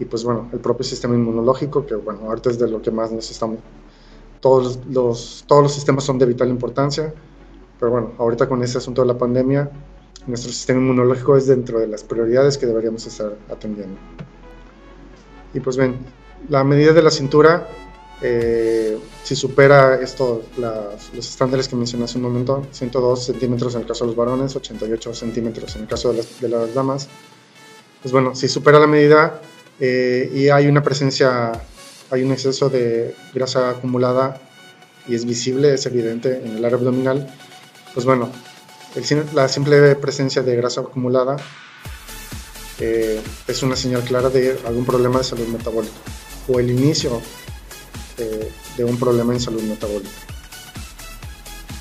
y 0.00 0.04
pues 0.04 0.24
bueno, 0.24 0.48
el 0.52 0.58
propio 0.58 0.82
sistema 0.82 1.14
inmunológico, 1.14 1.86
que 1.86 1.94
bueno, 1.94 2.22
ahorita 2.26 2.50
es 2.50 2.58
de 2.58 2.66
lo 2.66 2.82
que 2.82 2.90
más 2.90 3.12
necesitamos. 3.12 3.60
Todos 4.40 4.80
los, 4.90 5.44
todos 5.46 5.62
los 5.62 5.72
sistemas 5.72 6.02
son 6.02 6.18
de 6.18 6.26
vital 6.26 6.48
importancia, 6.48 7.14
pero 7.78 7.92
bueno, 7.92 8.14
ahorita 8.18 8.48
con 8.48 8.64
este 8.64 8.78
asunto 8.78 9.02
de 9.02 9.06
la 9.06 9.16
pandemia, 9.16 9.70
nuestro 10.26 10.50
sistema 10.50 10.80
inmunológico 10.80 11.36
es 11.36 11.46
dentro 11.46 11.78
de 11.78 11.86
las 11.86 12.04
prioridades 12.04 12.58
que 12.58 12.66
deberíamos 12.66 13.06
estar 13.06 13.36
atendiendo. 13.50 13.98
Y 15.54 15.60
pues 15.60 15.76
bien, 15.76 15.96
la 16.48 16.64
medida 16.64 16.92
de 16.92 17.02
la 17.02 17.10
cintura 17.10 17.68
eh, 18.22 18.98
si 19.24 19.36
supera 19.36 20.00
esto, 20.00 20.44
los 20.56 21.28
estándares 21.28 21.68
que 21.68 21.76
mencioné 21.76 22.04
hace 22.04 22.16
un 22.16 22.24
momento, 22.24 22.66
102 22.70 23.26
centímetros 23.26 23.74
en 23.74 23.82
el 23.82 23.86
caso 23.86 24.04
de 24.04 24.08
los 24.08 24.16
varones, 24.16 24.56
88 24.56 25.14
centímetros 25.14 25.76
en 25.76 25.82
el 25.82 25.88
caso 25.88 26.12
de 26.12 26.48
las, 26.48 26.74
damas, 26.74 27.08
pues 28.00 28.12
bueno, 28.12 28.34
si 28.34 28.48
supera 28.48 28.78
la 28.78 28.86
medida 28.86 29.42
eh, 29.80 30.30
y 30.34 30.48
hay 30.48 30.66
una 30.66 30.82
presencia, 30.82 31.52
hay 32.10 32.22
un 32.22 32.32
exceso 32.32 32.70
de 32.70 33.14
grasa 33.34 33.70
acumulada 33.70 34.40
y 35.06 35.14
es 35.14 35.26
visible, 35.26 35.74
es 35.74 35.84
evidente 35.84 36.40
en 36.42 36.56
el 36.56 36.64
área 36.64 36.78
abdominal, 36.78 37.26
pues 37.92 38.06
bueno, 38.06 38.30
la 39.34 39.48
simple 39.48 39.94
presencia 39.96 40.42
de 40.42 40.56
grasa 40.56 40.80
acumulada 40.80 41.36
eh, 42.78 43.20
es 43.46 43.62
una 43.62 43.76
señal 43.76 44.02
clara 44.02 44.30
de 44.30 44.58
algún 44.66 44.84
problema 44.86 45.18
de 45.18 45.24
salud 45.24 45.46
metabólica 45.48 45.94
o 46.48 46.58
el 46.60 46.70
inicio 46.70 47.20
de, 48.16 48.84
un 48.84 48.98
problema 48.98 49.34
en 49.34 49.40
salud 49.40 49.62
metabólica. 49.62 50.10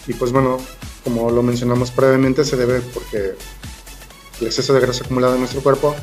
Y 0.07 0.13
pues 0.13 0.31
bueno, 0.31 0.57
como 1.03 1.31
lo 1.31 1.41
mencionamos 1.41 1.91
previamente, 1.91 2.43
se 2.43 2.57
debe 2.57 2.81
porque 2.81 3.35
el 4.41 4.47
exceso 4.47 4.73
de 4.73 4.81
grasa 4.81 5.05
acumulada 5.05 5.35
en 5.35 5.39
nuestro 5.39 5.61
cuerpo 5.61 5.95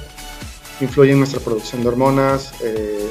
influye 0.80 1.12
en 1.12 1.18
nuestra 1.18 1.40
producción 1.40 1.82
de 1.82 1.88
hormonas, 1.88 2.52
eh, 2.62 3.10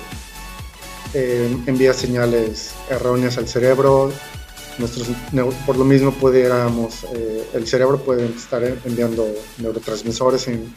eh, 1.13 1.57
envía 1.67 1.93
señales 1.93 2.73
erróneas 2.89 3.37
al 3.37 3.47
cerebro, 3.47 4.11
nuestros, 4.81 5.07
por 5.65 5.77
lo 5.77 5.85
mismo 5.85 6.11
pudiéramos, 6.11 7.05
eh, 7.15 7.47
el 7.53 7.65
cerebro 7.65 7.99
puede 7.99 8.25
estar 8.25 8.61
enviando 8.85 9.25
neurotransmisores 9.59 10.47
en, 10.49 10.73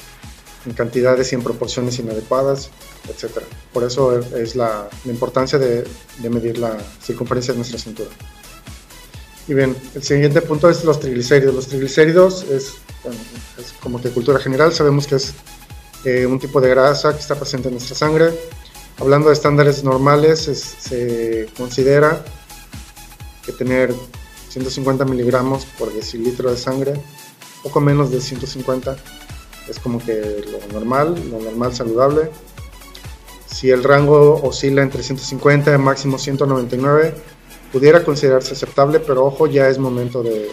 en 0.66 0.72
cantidades 0.72 1.32
y 1.32 1.34
en 1.34 1.42
proporciones 1.42 1.98
inadecuadas, 1.98 2.70
etc. 3.08 3.38
Por 3.72 3.84
eso 3.84 4.18
es 4.18 4.56
la, 4.56 4.88
importancia 5.04 5.58
de, 5.58 5.84
medir 6.22 6.58
la 6.58 6.76
circunferencia 7.02 7.52
de 7.52 7.58
nuestra 7.58 7.78
cintura. 7.78 8.10
Y 9.46 9.54
bien, 9.54 9.76
el 9.94 10.02
siguiente 10.02 10.40
punto 10.40 10.70
es 10.70 10.84
los 10.84 11.00
triglicéridos. 11.00 11.54
Los 11.54 11.66
triglicéridos 11.66 12.44
es, 12.44 12.74
como 13.80 14.00
que 14.00 14.10
cultura 14.10 14.38
general, 14.38 14.72
sabemos 14.72 15.06
que 15.06 15.16
es 15.16 15.34
eh, 16.04 16.24
un 16.24 16.38
tipo 16.38 16.60
de 16.60 16.70
grasa 16.70 17.12
que 17.14 17.20
está 17.20 17.34
presente 17.34 17.68
en 17.68 17.74
nuestra 17.74 17.94
sangre. 17.94 18.30
Hablando 18.98 19.28
de 19.28 19.34
estándares 19.34 19.84
normales, 19.84 20.40
se 20.40 21.48
considera 21.56 22.24
que 23.44 23.52
tener 23.52 23.94
150 24.48 25.04
miligramos 25.04 25.64
por 25.78 25.92
decilitro 25.92 26.50
de 26.50 26.56
sangre, 26.56 26.94
poco 27.62 27.80
menos 27.80 28.10
de 28.10 28.20
150, 28.20 28.96
es 29.68 29.78
como 29.78 29.98
que 29.98 30.44
lo 30.50 30.72
normal, 30.72 31.14
lo 31.30 31.40
normal 31.40 31.74
saludable. 31.74 32.30
Si 33.46 33.70
el 33.70 33.82
rango 33.82 34.40
oscila 34.42 34.82
entre 34.82 35.02
150 35.02 35.74
y 35.74 35.78
máximo 35.78 36.18
199, 36.18 37.14
pudiera 37.72 38.04
considerarse 38.04 38.52
aceptable, 38.52 39.00
pero 39.00 39.24
ojo, 39.24 39.46
ya 39.46 39.68
es 39.68 39.78
momento 39.78 40.22
de, 40.22 40.50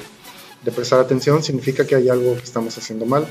prestar 0.75 0.99
atención, 0.99 1.43
significa 1.43 1.85
que 1.85 1.95
hay 1.95 2.09
algo 2.09 2.35
que 2.35 2.43
estamos 2.43 2.77
haciendo 2.77 3.05
mal. 3.05 3.27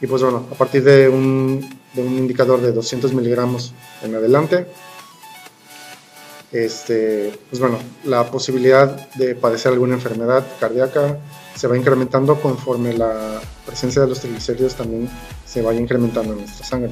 Y 0.00 0.06
pues 0.06 0.22
bueno, 0.22 0.46
a 0.52 0.54
partir 0.54 0.84
de 0.84 1.08
un, 1.08 1.80
de 1.94 2.02
un 2.02 2.18
indicador 2.18 2.60
de 2.60 2.70
200 2.72 3.14
miligramos 3.14 3.72
en 4.02 4.14
adelante, 4.14 4.66
este, 6.52 7.38
pues 7.50 7.60
bueno, 7.60 7.78
la 8.04 8.30
posibilidad 8.30 9.08
de 9.14 9.34
padecer 9.34 9.72
alguna 9.72 9.94
enfermedad 9.94 10.46
cardíaca 10.60 11.18
se 11.54 11.66
va 11.66 11.76
incrementando 11.76 12.40
conforme 12.40 12.92
la 12.92 13.40
presencia 13.64 14.02
de 14.02 14.08
los 14.08 14.20
triglicéridos 14.20 14.74
también 14.74 15.08
se 15.44 15.62
vaya 15.62 15.80
incrementando 15.80 16.34
en 16.34 16.40
nuestra 16.40 16.66
sangre. 16.66 16.90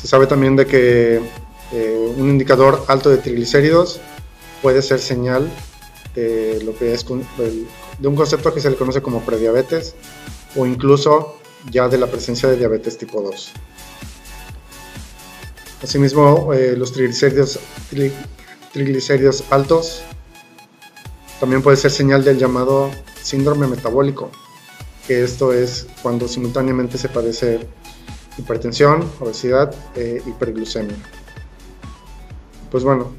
Se 0.00 0.06
sabe 0.06 0.26
también 0.26 0.56
de 0.56 0.66
que 0.66 1.20
eh, 1.72 2.14
un 2.16 2.28
indicador 2.30 2.84
alto 2.88 3.10
de 3.10 3.18
triglicéridos 3.18 4.00
puede 4.62 4.82
ser 4.82 5.00
señal 5.00 5.48
de 6.14 6.62
lo 6.64 6.76
que 6.76 6.92
es 6.92 7.06
de 7.06 8.08
un 8.08 8.16
concepto 8.16 8.52
que 8.52 8.60
se 8.60 8.70
le 8.70 8.76
conoce 8.76 9.00
como 9.02 9.20
prediabetes 9.20 9.94
o 10.56 10.66
incluso 10.66 11.38
ya 11.70 11.88
de 11.88 11.98
la 11.98 12.06
presencia 12.06 12.48
de 12.48 12.56
diabetes 12.56 12.98
tipo 12.98 13.20
2. 13.22 13.52
Asimismo, 15.82 16.52
eh, 16.52 16.76
los 16.76 16.92
triglicéridos, 16.92 17.58
triglicéridos 18.72 19.44
altos 19.50 20.02
también 21.40 21.62
puede 21.62 21.78
ser 21.78 21.90
señal 21.90 22.22
del 22.22 22.36
llamado 22.36 22.90
síndrome 23.22 23.66
metabólico, 23.66 24.30
que 25.06 25.24
esto 25.24 25.54
es 25.54 25.86
cuando 26.02 26.28
simultáneamente 26.28 26.98
se 26.98 27.08
padece 27.08 27.66
hipertensión, 28.36 29.10
obesidad, 29.20 29.74
e 29.96 30.22
hiperglucemia. 30.26 30.96
Pues 32.70 32.84
bueno, 32.84 33.12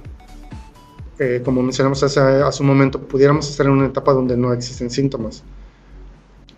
eh, 1.18 1.42
como 1.44 1.64
mencionamos 1.64 2.04
hace, 2.04 2.20
hace, 2.20 2.62
un 2.62 2.68
momento, 2.68 3.00
pudiéramos 3.00 3.50
estar 3.50 3.66
en 3.66 3.72
una 3.72 3.88
etapa 3.88 4.14
donde 4.14 4.38
no 4.38 4.54
existen 4.54 4.92
síntomas, 4.92 5.44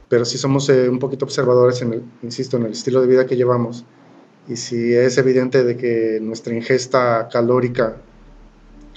pero 0.10 0.26
si 0.26 0.38
somos 0.38 0.68
un 0.68 1.00
poquito 1.00 1.24
observadores, 1.24 1.82
en 1.82 1.94
el, 1.94 2.04
insisto, 2.24 2.58
en 2.58 2.66
el 2.66 2.74
estilo 2.74 3.00
de 3.00 3.08
vida 3.08 3.26
que 3.26 3.38
llevamos, 3.38 3.86
y 4.48 4.56
si 4.58 4.94
es 4.94 5.18
evidente 5.18 5.64
de 5.64 5.78
que 5.78 6.20
nuestra 6.22 6.54
ingesta 6.54 7.30
calórica 7.32 7.98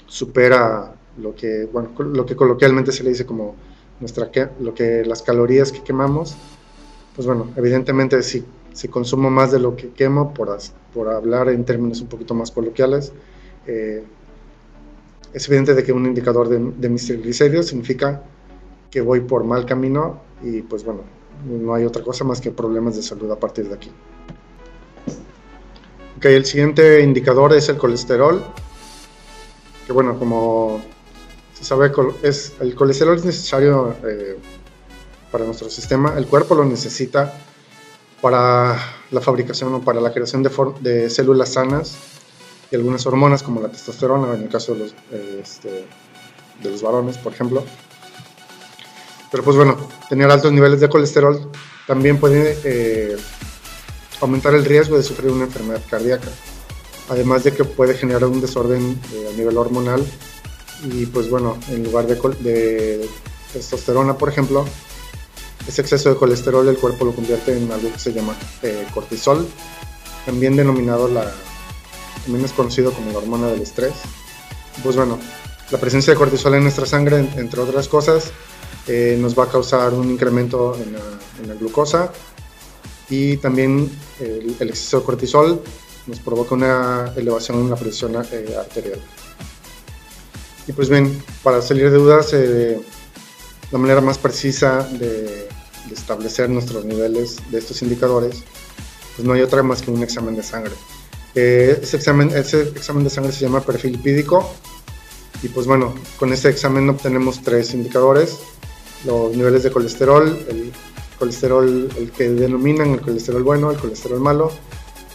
supera 0.05 0.93
lo 1.17 1.35
que, 1.35 1.65
bueno, 1.71 1.89
lo 1.99 2.25
que 2.25 2.35
coloquialmente 2.35 2.91
se 2.91 3.03
le 3.03 3.11
dice 3.11 3.25
como 3.25 3.55
nuestra, 3.99 4.29
lo 4.59 4.73
que, 4.73 5.03
las 5.05 5.21
calorías 5.21 5.71
que 5.71 5.83
quemamos, 5.83 6.35
pues 7.15 7.25
bueno, 7.25 7.51
evidentemente 7.55 8.21
si, 8.23 8.43
si 8.73 8.87
consumo 8.89 9.29
más 9.29 9.51
de 9.51 9.59
lo 9.59 9.75
que 9.75 9.89
quemo, 9.89 10.33
por, 10.33 10.55
por 10.93 11.09
hablar 11.09 11.49
en 11.49 11.63
términos 11.65 12.01
un 12.01 12.07
poquito 12.07 12.33
más 12.33 12.51
coloquiales, 12.51 13.13
eh, 13.65 14.03
es 15.33 15.47
evidente 15.47 15.73
de 15.73 15.83
que 15.83 15.91
un 15.91 16.05
indicador 16.05 16.49
de, 16.49 16.59
de 16.77 16.89
mis 16.89 17.05
triglicéridos 17.05 17.67
significa 17.67 18.23
que 18.91 19.01
voy 19.01 19.21
por 19.21 19.43
mal 19.43 19.65
camino 19.65 20.21
y 20.43 20.61
pues 20.61 20.83
bueno, 20.83 21.01
no 21.45 21.73
hay 21.73 21.85
otra 21.85 22.03
cosa 22.03 22.23
más 22.23 22.41
que 22.41 22.51
problemas 22.51 22.95
de 22.95 23.01
salud 23.01 23.31
a 23.31 23.39
partir 23.39 23.67
de 23.67 23.75
aquí. 23.75 23.91
Ok, 26.17 26.25
el 26.25 26.45
siguiente 26.45 27.01
indicador 27.01 27.53
es 27.53 27.69
el 27.69 27.77
colesterol, 27.77 28.43
que 29.85 29.93
bueno, 29.93 30.17
como 30.17 30.81
se 31.53 31.63
sabe, 31.63 31.91
es, 32.23 32.53
el 32.59 32.73
colesterol 32.73 33.15
es 33.15 33.23
necesario 33.23 33.95
eh, 34.03 34.35
para 35.31 35.45
nuestro 35.45 35.69
sistema, 35.69 36.15
el 36.17 36.25
cuerpo 36.25 36.55
lo 36.55 36.65
necesita 36.65 37.39
para 38.19 38.79
la 39.11 39.21
fabricación 39.21 39.75
o 39.75 39.81
para 39.81 40.01
la 40.01 40.11
creación 40.11 40.41
de, 40.41 40.49
de 40.79 41.07
células 41.11 41.53
sanas 41.53 41.95
y 42.71 42.75
algunas 42.75 43.05
hormonas 43.05 43.43
como 43.43 43.61
la 43.61 43.69
testosterona 43.69 44.33
en 44.33 44.41
el 44.41 44.49
caso 44.49 44.73
de 44.73 44.79
los, 44.79 44.95
eh, 45.11 45.41
este, 45.43 45.85
de 46.63 46.71
los 46.71 46.81
varones, 46.81 47.19
por 47.19 47.31
ejemplo. 47.31 47.63
Pero 49.29 49.43
pues 49.43 49.55
bueno, 49.55 49.77
tener 50.09 50.31
altos 50.31 50.51
niveles 50.51 50.79
de 50.79 50.89
colesterol 50.89 51.51
también 51.85 52.19
puede 52.19 52.57
eh, 52.63 53.17
aumentar 54.21 54.53
el 54.55 54.65
riesgo 54.65 54.97
de 54.97 55.03
sufrir 55.03 55.31
una 55.31 55.45
enfermedad 55.45 55.81
cardíaca, 55.89 56.29
además 57.09 57.43
de 57.43 57.53
que 57.53 57.63
puede 57.63 57.95
generar 57.95 58.25
un 58.25 58.41
desorden 58.41 58.99
eh, 59.13 59.29
a 59.31 59.37
nivel 59.37 59.57
hormonal 59.57 60.05
y 60.83 61.05
pues 61.07 61.29
bueno, 61.29 61.57
en 61.69 61.83
lugar 61.83 62.07
de, 62.07 62.15
de 62.15 63.09
testosterona, 63.53 64.17
por 64.17 64.29
ejemplo, 64.29 64.65
ese 65.67 65.81
exceso 65.81 66.09
de 66.09 66.15
colesterol 66.15 66.67
el 66.67 66.77
cuerpo 66.77 67.05
lo 67.05 67.15
convierte 67.15 67.57
en 67.57 67.71
algo 67.71 67.91
que 67.91 67.99
se 67.99 68.13
llama 68.13 68.35
cortisol, 68.93 69.47
también 70.25 70.55
denominado 70.55 71.07
la 71.07 71.33
también 72.27 72.43
es 72.43 72.51
conocido 72.51 72.91
como 72.91 73.11
la 73.11 73.19
hormona 73.19 73.47
del 73.47 73.61
estrés. 73.61 73.93
Pues 74.83 74.97
bueno, 74.97 75.17
la 75.71 75.77
presencia 75.77 76.11
de 76.11 76.19
cortisol 76.19 76.55
en 76.55 76.63
nuestra 76.63 76.85
sangre, 76.85 77.25
entre 77.37 77.61
otras 77.61 77.87
cosas, 77.87 78.31
eh, 78.85 79.17
nos 79.17 79.37
va 79.37 79.45
a 79.45 79.47
causar 79.47 79.93
un 79.93 80.11
incremento 80.11 80.75
en 80.75 81.47
la, 81.47 81.53
glucosa 81.55 82.11
y 83.09 83.37
también 83.37 83.89
el, 84.19 84.55
exceso 84.59 84.99
de 84.99 85.05
cortisol 85.05 85.61
nos 86.07 86.19
provoca 86.19 86.55
una 86.55 87.13
elevación 87.15 87.59
en 87.59 87.69
la 87.69 87.75
presión 87.75 88.15
eh, 88.15 88.55
arterial. 88.57 88.99
Y 90.67 90.73
pues 90.73 90.89
bien, 90.89 91.21
para 91.43 91.61
salir 91.61 91.89
de 91.89 91.97
dudas, 91.97 92.33
eh, 92.33 92.79
la 93.71 93.77
manera 93.79 94.01
más 94.01 94.17
precisa 94.17 94.83
de, 94.83 95.47
de, 95.87 95.93
establecer 95.93 96.49
nuestros 96.49 96.83
niveles 96.85 97.37
de 97.51 97.59
estos 97.59 97.81
indicadores, 97.81 98.43
pues 99.15 99.27
no 99.27 99.33
hay 99.33 99.41
otra 99.41 99.63
más 99.63 99.81
que 99.81 99.91
un 99.91 100.03
examen 100.03 100.35
de 100.35 100.43
sangre 100.43 100.73
ese, 101.37 101.97
examen, 101.97 102.29
ese 102.29 102.61
examen 102.61 103.03
de 103.03 103.09
sangre 103.09 103.31
se 103.31 103.41
llama 103.41 103.61
perfil 103.61 103.93
lipídico 103.93 104.49
y 105.43 105.49
pues 105.49 105.67
bueno, 105.67 105.93
con 106.17 106.33
este 106.33 106.49
examen 106.49 106.89
obtenemos 106.89 107.43
tres 107.43 107.73
indicadores, 107.73 108.37
los 109.05 109.35
niveles 109.35 109.61
de 109.63 109.71
colesterol, 109.71 110.27
el 110.49 110.71
colesterol, 111.17 111.89
el 111.97 112.11
que 112.11 112.29
denominan 112.29 112.91
el 112.91 113.01
colesterol 113.01 113.43
bueno, 113.43 113.71
el 113.71 113.77
colesterol 113.77 114.19
malo 114.19 114.51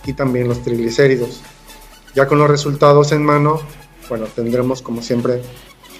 y 0.05 0.13
también 0.13 0.49
los 0.49 0.63
triglicéridos. 0.63 1.41
Ya 2.15 2.27
con 2.27 2.39
los 2.39 2.51
resultados 2.51 3.13
en 3.13 3.25
mano, 3.25 3.61
bueno, 4.09 4.27
tendremos 4.27 4.83
como 4.83 5.03
siempre 5.03 5.43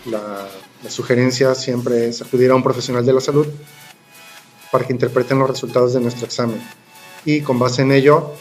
la, 0.07 0.49
la 0.83 0.91
sugerencia 0.91 1.55
siempre 1.55 2.09
es 2.09 2.23
acudir 2.23 2.51
a 2.51 2.55
un 2.55 2.63
profesional 2.63 3.07
de 3.07 3.13
la 3.13 3.21
salud 3.21 3.47
para 4.71 4.87
que 4.87 4.93
interpreten 4.93 5.39
los 5.39 5.49
resultados 5.49 5.95
de 5.95 6.01
nuestro 6.01 6.27
examen 6.27 6.61
y 7.25 7.41
con 7.41 7.59
base 7.59 7.83
en 7.83 7.93
ello 7.93 8.33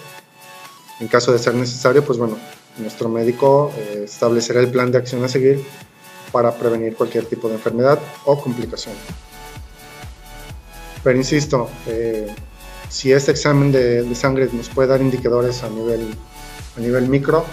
en 1.02 1.08
caso 1.08 1.32
de 1.32 1.40
ser 1.40 1.56
necesario, 1.56 2.06
pues 2.06 2.20
bueno, 2.20 2.38
nuestro 2.78 3.10
médico 3.10 3.74
eh, 3.76 4.04
establecerá 4.06 4.60
el 4.60 4.70
plan 4.70 4.92
de 4.92 5.00
acción 5.00 5.24
a 5.24 5.28
seguir 5.28 5.64
para 6.32 6.54
prevenir 6.54 6.96
cualquier 6.96 7.26
tipo 7.26 7.50
de 7.50 7.56
enfermedad 7.56 8.00
o 8.26 8.40
complicación. 8.40 8.94
Pero 11.04 11.18
insisto, 11.18 11.70
eh, 11.88 12.28
si 12.90 13.12
este 13.12 13.32
examen 13.32 13.72
de, 13.72 14.14
sangre 14.16 14.50
nos 14.54 14.70
puede 14.70 14.90
dar 14.90 15.02
indicadores 15.02 15.64
a 15.64 15.70
nivel, 15.70 16.16
a 16.78 16.80
nivel 16.80 17.08
micro, 17.08 17.46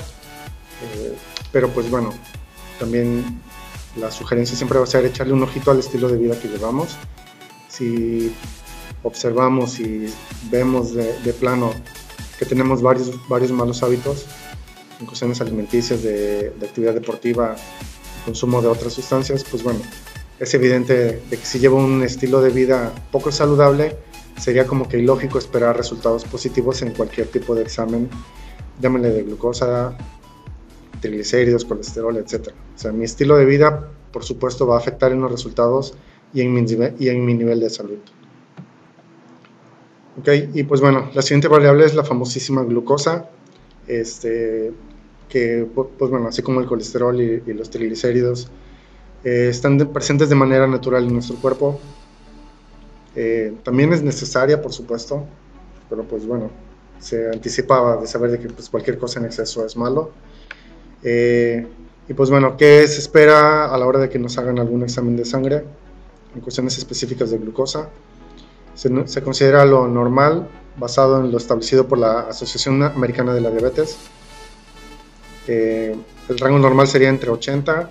eh, 0.83 1.17
pero 1.53 1.69
pues 1.71 1.91
bueno, 1.91 2.13
también 2.79 3.41
la 3.97 4.11
sugerencia 4.11 4.57
siempre 4.57 4.79
va 4.79 4.85
a 4.85 4.87
ser 4.87 5.05
echarle 5.05 5.33
un 5.33 5.43
ojito 5.43 5.71
al 5.71 5.79
estilo 5.79 6.09
de 6.09 6.19
vida 6.19 6.39
que 6.39 6.49
llevamos. 6.49 6.97
Si 7.69 8.33
observamos 9.03 9.81
y 9.81 10.13
vemos 10.51 10.95
de, 10.95 11.19
de 11.21 11.33
plano 11.33 11.73
que 12.39 12.47
tenemos 12.47 12.83
varios, 12.83 13.11
varios 13.29 13.51
malos 13.51 13.83
hábitos 13.83 14.27
en 15.01 15.07
cuestiones 15.07 15.41
alimenticias, 15.41 16.03
de, 16.03 16.53
actividad 16.63 16.95
deportiva, 16.95 17.57
consumo 18.25 18.63
de 18.63 18.69
otras 18.69 18.93
sustancias, 18.93 19.45
pues 19.49 19.63
bueno, 19.63 19.81
es 20.39 20.55
evidente 20.55 21.21
de 21.29 21.37
que 21.37 21.45
si 21.45 21.59
llevo 21.59 21.77
un 21.79 22.03
estilo 22.03 22.41
de 22.41 22.51
vida 22.51 22.93
poco 23.11 23.33
saludable, 23.33 23.97
sería 24.39 24.67
como 24.67 24.89
que 24.89 24.99
ilógico 24.99 25.39
esperar 25.39 25.77
resultados 25.77 26.25
positivos 26.25 26.83
en 26.83 26.93
cualquier 26.93 27.29
tipo 27.29 27.55
de 27.55 27.63
examen, 27.63 28.09
llámenle 28.81 29.11
de 29.11 29.23
glucosa, 29.25 29.97
triglicéridos, 31.01 31.65
colesterol, 31.65 32.17
etc. 32.17 32.49
O 32.75 32.79
sea, 32.79 32.93
mi 32.93 33.05
estilo 33.05 33.37
de 33.37 33.45
vida, 33.45 33.89
por 34.13 34.25
supuesto, 34.25 34.67
va 34.67 34.77
a 34.77 34.79
afectar 34.79 35.13
en 35.13 35.21
los 35.21 35.31
resultados 35.31 35.95
y 36.33 36.43
en 36.43 36.53
mi, 36.53 36.65
y 36.99 37.09
en 37.09 37.25
mi 37.25 37.35
nivel 37.35 37.61
de 37.61 37.71
salud. 37.71 37.99
Okay, 40.21 40.51
y 40.53 40.65
pues 40.65 40.81
bueno, 40.81 41.11
la 41.15 41.23
siguiente 41.23 41.47
variable 41.47 41.85
es 41.85 41.95
la 41.95 42.03
famosísima 42.03 42.65
glucosa, 42.65 43.31
este, 43.87 44.73
que 45.29 45.67
pues 45.75 46.11
bueno, 46.11 46.27
así 46.27 46.43
como 46.43 46.61
el 46.61 46.67
colesterol 46.67 47.21
y, 47.21 47.41
los 47.53 47.71
triglicéridos, 47.71 48.51
eh, 49.29 49.49
están 49.51 49.77
presentes 49.93 50.31
de 50.31 50.35
manera 50.35 50.67
natural 50.67 51.05
en 51.05 51.13
nuestro 51.13 51.37
cuerpo. 51.37 51.79
Eh, 53.15 53.55
también 53.63 53.93
es 53.93 54.03
necesaria, 54.03 54.63
por 54.63 54.73
supuesto, 54.73 55.25
pero 55.91 56.05
pues 56.05 56.27
bueno, 56.27 56.51
se 56.99 57.29
anticipaba 57.29 57.99
de 57.99 58.07
saber 58.07 58.31
de 58.31 58.39
que 58.39 58.49
pues, 58.49 58.71
cualquier 58.71 58.99
cosa 58.99 59.21
en 59.21 59.27
exceso 59.27 59.67
es 59.67 59.77
malo. 59.77 60.13
Eh, 61.03 61.67
y 62.09 62.15
pues 62.15 62.31
bueno, 62.31 62.57
¿qué 62.57 62.87
se 62.89 63.01
espera 63.01 63.67
a 63.67 63.77
la 63.77 63.87
hora 63.87 63.99
de 63.99 64.09
que 64.09 64.19
nos 64.19 64.39
hagan 64.39 64.59
algún 64.59 64.83
examen 64.83 65.15
de 65.15 65.27
sangre 65.27 65.65
en 66.35 66.41
cuestiones 66.41 66.79
específicas 66.79 67.31
de 67.31 67.39
glucosa? 67.39 67.91
se, 68.75 69.23
considera 69.23 69.65
lo 69.65 69.89
normal 69.89 70.49
basado 70.77 71.19
en 71.19 71.33
lo 71.33 71.37
establecido 71.37 71.89
por 71.89 71.99
la 71.99 72.21
Asociación 72.21 72.81
Americana 72.83 73.35
de 73.35 73.41
la 73.41 73.51
Diabetes. 73.51 73.99
Eh, 75.49 75.97
el 76.29 76.39
rango 76.39 76.61
normal 76.61 76.87
sería 76.87 77.09
entre 77.09 77.31
80 77.31 77.91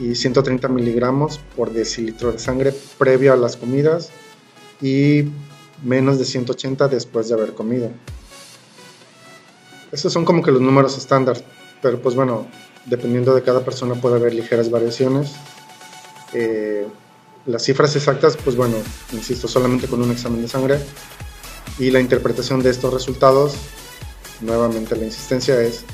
y 0.00 0.14
130 0.14 0.68
miligramos 0.68 1.40
por 1.56 1.72
decilitro 1.72 2.32
de 2.32 2.38
sangre 2.38 2.74
previo 2.98 3.32
a 3.32 3.36
las 3.36 3.56
comidas 3.56 4.10
y 4.82 5.24
menos 5.82 6.18
de 6.18 6.24
180 6.24 6.88
después 6.88 7.28
de 7.28 7.34
haber 7.34 7.54
comido. 7.54 7.90
Estos 9.92 10.12
son 10.12 10.24
como 10.24 10.42
que 10.42 10.50
los 10.50 10.60
números 10.60 10.98
estándar, 10.98 11.36
pero 11.80 12.00
pues 12.02 12.14
bueno, 12.14 12.46
dependiendo 12.86 13.34
de 13.34 13.42
cada 13.42 13.64
persona 13.64 13.94
puede 13.94 14.16
haber 14.16 14.34
ligeras 14.34 14.70
variaciones. 14.70 15.32
Eh, 16.32 16.86
las 17.46 17.62
cifras 17.62 17.94
exactas, 17.94 18.36
pues 18.36 18.56
bueno, 18.56 18.76
insisto, 19.12 19.46
solamente 19.46 19.86
con 19.86 20.02
un 20.02 20.10
examen 20.10 20.42
de 20.42 20.48
sangre 20.48 20.78
y 21.78 21.90
la 21.90 22.00
interpretación 22.00 22.62
de 22.62 22.70
estos 22.70 22.92
resultados, 22.92 23.54
nuevamente 24.40 24.96
la 24.96 25.04
insistencia 25.04 25.60
es 25.60 25.84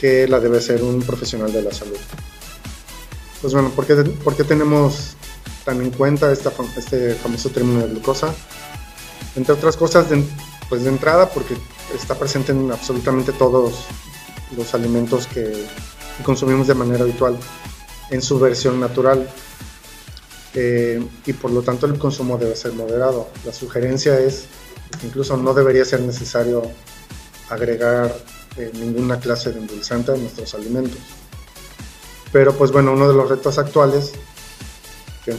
que 0.00 0.28
la 0.28 0.40
debe 0.40 0.60
ser 0.60 0.82
un 0.82 1.00
profesional 1.02 1.52
de 1.52 1.62
la 1.62 1.72
salud. 1.72 1.98
Pues 3.42 3.54
bueno, 3.54 3.70
¿por 3.70 3.86
qué, 4.36 4.44
tenemos 4.44 5.16
tan 5.64 5.82
en 5.82 5.90
cuenta 5.90 6.30
esta, 6.30 6.52
este 6.76 7.14
famoso 7.16 7.50
término 7.50 7.80
de 7.80 7.88
glucosa? 7.88 8.32
Entre 9.34 9.52
otras 9.52 9.76
cosas, 9.76 10.06
pues 10.68 10.84
de 10.84 10.90
entrada, 10.90 11.28
porque 11.28 11.56
está 11.92 12.14
presente 12.14 12.52
en 12.52 12.70
absolutamente 12.70 13.32
todos 13.32 13.74
los 14.56 14.72
alimentos 14.74 15.26
que 15.26 15.66
consumimos 16.22 16.68
de 16.68 16.74
manera 16.74 17.02
habitual 17.02 17.36
en 18.10 18.22
su 18.22 18.38
versión 18.38 18.78
natural, 18.78 19.28
eh, 20.54 21.04
y 21.26 21.32
por 21.32 21.50
lo 21.50 21.62
tanto 21.62 21.86
el 21.86 21.98
consumo 21.98 22.38
debe 22.38 22.54
ser 22.54 22.74
moderado. 22.74 23.28
La 23.44 23.52
sugerencia 23.52 24.20
es, 24.20 24.44
incluso 25.02 25.36
no 25.36 25.52
debería 25.52 25.84
ser 25.84 26.00
necesario 26.02 26.62
agregar 27.48 28.14
eh, 28.56 28.70
ninguna 28.74 29.18
clase 29.18 29.50
de 29.50 29.58
endulzante 29.58 30.12
a 30.12 30.16
nuestros 30.16 30.54
alimentos. 30.54 31.00
Pero 32.32 32.54
pues 32.54 32.72
bueno, 32.72 32.92
uno 32.92 33.08
de 33.08 33.14
los 33.14 33.28
retos 33.28 33.58
actuales 33.58 34.12
que, 35.24 35.36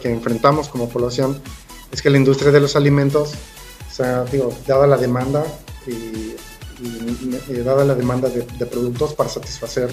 que 0.00 0.10
enfrentamos 0.10 0.68
como 0.68 0.88
población 0.88 1.40
es 1.90 2.02
que 2.02 2.10
la 2.10 2.18
industria 2.18 2.52
de 2.52 2.60
los 2.60 2.76
alimentos, 2.76 3.32
o 3.90 3.94
sea, 3.94 4.24
digo, 4.24 4.52
dada 4.66 4.86
la 4.86 4.96
demanda 4.96 5.44
y, 5.86 6.34
dada 7.64 7.84
la 7.84 7.94
demanda 7.94 8.28
de, 8.28 8.66
productos 8.66 9.14
para 9.14 9.30
satisfacer 9.30 9.88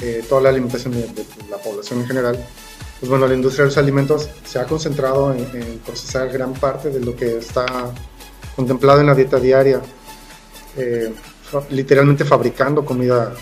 eh, 0.00 0.24
toda 0.26 0.40
la 0.40 0.48
alimentación 0.48 0.94
de, 0.94 1.26
la 1.50 1.58
población 1.58 2.00
en 2.00 2.06
general, 2.06 2.46
pues 2.98 3.10
bueno, 3.10 3.26
la 3.26 3.34
industria 3.34 3.64
de 3.64 3.70
los 3.70 3.78
alimentos 3.78 4.28
se 4.44 4.58
ha 4.58 4.64
concentrado 4.64 5.34
en, 5.34 5.80
procesar 5.84 6.30
gran 6.30 6.54
parte 6.54 6.88
de 6.88 7.00
lo 7.00 7.14
que 7.14 7.38
está 7.38 7.66
contemplado 8.56 9.00
en 9.00 9.06
la 9.06 9.14
dieta 9.14 9.38
diaria, 9.38 9.82
eh, 10.76 11.12
literalmente 11.70 12.24
fabricando 12.24 12.84
comida, 12.84 13.34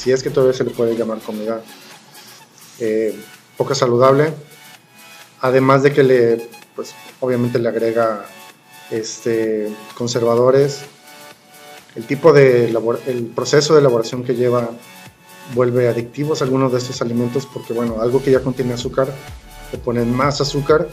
si 0.00 0.12
es 0.12 0.22
que 0.22 0.30
todavía 0.30 0.56
se 0.56 0.64
le 0.64 0.70
puede 0.70 0.96
llamar 0.96 1.18
comida, 1.18 1.60
eh, 2.78 3.14
poco 3.58 3.74
saludable, 3.74 4.32
además 5.42 5.82
de 5.82 5.92
que 5.92 6.02
le, 6.02 6.48
pues 6.74 6.94
obviamente 7.20 7.58
le 7.58 7.68
agrega 7.68 8.24
este, 8.90 9.70
conservadores, 9.94 10.80
el 11.96 12.06
tipo 12.06 12.32
de 12.32 12.74
el 13.06 13.26
proceso 13.26 13.74
de 13.74 13.80
elaboración 13.80 14.24
que 14.24 14.36
lleva 14.36 14.70
vuelve 15.54 15.86
adictivos 15.88 16.40
algunos 16.40 16.72
de 16.72 16.78
estos 16.78 17.02
alimentos 17.02 17.44
porque, 17.44 17.74
bueno, 17.74 18.00
algo 18.00 18.22
que 18.22 18.30
ya 18.30 18.40
contiene 18.40 18.72
azúcar, 18.72 19.12
le 19.70 19.76
ponen 19.76 20.14
más 20.14 20.40
azúcar 20.40 20.88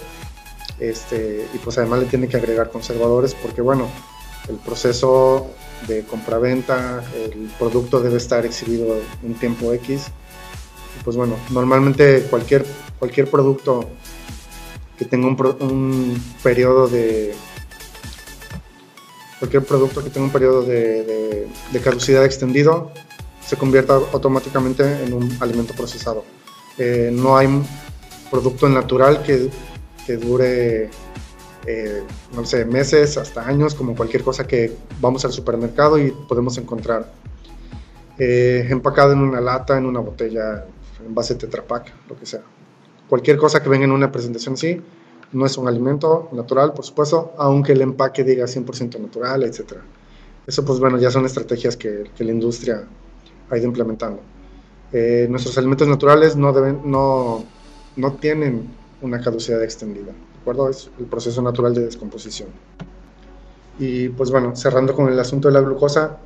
este, 0.79 1.47
y 1.53 1.57
pues 1.59 1.77
además 1.77 2.01
le 2.01 2.07
tiene 2.07 2.27
que 2.27 2.35
agregar 2.35 2.71
conservadores 2.71 3.33
porque, 3.35 3.61
bueno, 3.61 3.87
el 4.49 4.55
proceso 4.55 5.47
de 5.87 6.03
compraventa, 6.03 7.03
el 7.15 7.49
producto 7.59 7.99
debe 7.99 8.17
estar 8.17 8.45
exhibido 8.45 8.95
un 9.23 9.33
tiempo 9.35 9.73
X. 9.73 10.07
Pues 11.03 11.15
bueno, 11.15 11.35
normalmente 11.51 12.23
cualquier, 12.29 12.65
cualquier 12.99 13.29
producto 13.29 13.89
que 14.97 15.05
tenga 15.05 15.27
un, 15.27 16.23
periodo 16.41 16.87
de 16.87 17.35
cualquier 19.39 19.63
producto 19.63 20.03
que 20.03 20.09
tenga 20.09 20.25
un 20.25 20.33
periodo 20.33 20.63
de, 20.63 21.47
de 21.71 21.79
caducidad 21.81 22.25
extendido 22.25 22.91
se 23.47 23.55
convierta 23.55 23.93
automáticamente 23.93 24.83
en 25.03 25.13
un 25.13 25.37
alimento 25.39 25.73
procesado. 25.73 26.25
Eh, 26.77 27.09
no 27.13 27.37
hay 27.37 27.47
producto 28.29 28.67
natural 28.67 29.23
que, 29.23 29.49
que 30.05 30.17
dure, 30.17 30.89
eh, 31.67 32.03
no 32.33 32.45
sé, 32.45 32.65
meses 32.65 33.17
hasta 33.17 33.45
años, 33.45 33.75
como 33.75 33.95
cualquier 33.95 34.23
cosa 34.23 34.47
que 34.47 34.73
vamos 35.01 35.25
al 35.25 35.33
supermercado 35.33 35.99
y 35.99 36.11
podemos 36.11 36.57
encontrar 36.57 37.11
eh, 38.17 38.65
empacado 38.69 39.11
en 39.13 39.19
una 39.19 39.41
lata, 39.41 39.77
en 39.77 39.85
una 39.85 39.99
botella, 39.99 40.65
en 41.05 41.13
base 41.13 41.33
de 41.33 41.41
Tetra 41.41 41.63
Pak, 41.63 41.93
lo 42.09 42.17
que 42.17 42.25
sea. 42.25 42.41
Cualquier 43.09 43.37
cosa 43.37 43.61
que 43.61 43.69
venga 43.69 43.85
en 43.85 43.91
una 43.91 44.11
presentación 44.11 44.55
así, 44.55 44.81
no 45.33 45.45
es 45.45 45.57
un 45.57 45.67
alimento 45.67 46.29
natural, 46.31 46.73
por 46.73 46.85
supuesto, 46.85 47.33
aunque 47.37 47.73
el 47.73 47.81
empaque 47.81 48.23
diga 48.23 48.45
100% 48.45 48.99
natural, 48.99 49.43
etc. 49.43 49.73
Eso, 50.45 50.63
pues 50.63 50.79
bueno, 50.79 50.97
ya 50.97 51.11
son 51.11 51.25
estrategias 51.25 51.75
que, 51.75 52.05
que 52.15 52.23
la 52.23 52.31
industria 52.31 52.87
ha 53.49 53.57
ido 53.57 53.67
implementando. 53.67 54.21
Eh, 54.93 55.27
nuestros 55.29 55.57
alimentos 55.57 55.87
naturales 55.87 56.35
no, 56.37 56.53
deben, 56.53 56.81
no, 56.85 57.43
no 57.97 58.13
tienen 58.13 58.67
una 59.01 59.21
caducidad 59.21 59.61
extendida, 59.63 60.11
¿de 60.11 60.36
acuerdo? 60.47 60.69
Es 60.69 60.89
el 60.97 61.05
proceso 61.05 61.41
natural 61.41 61.73
de 61.73 61.81
descomposición. 61.81 62.47
Y 63.79 64.09
pues 64.09 64.31
bueno, 64.31 64.55
cerrando 64.55 64.95
con 64.95 65.11
el 65.11 65.19
asunto 65.19 65.49
de 65.49 65.53
la 65.53 65.61
glucosa, 65.61 66.17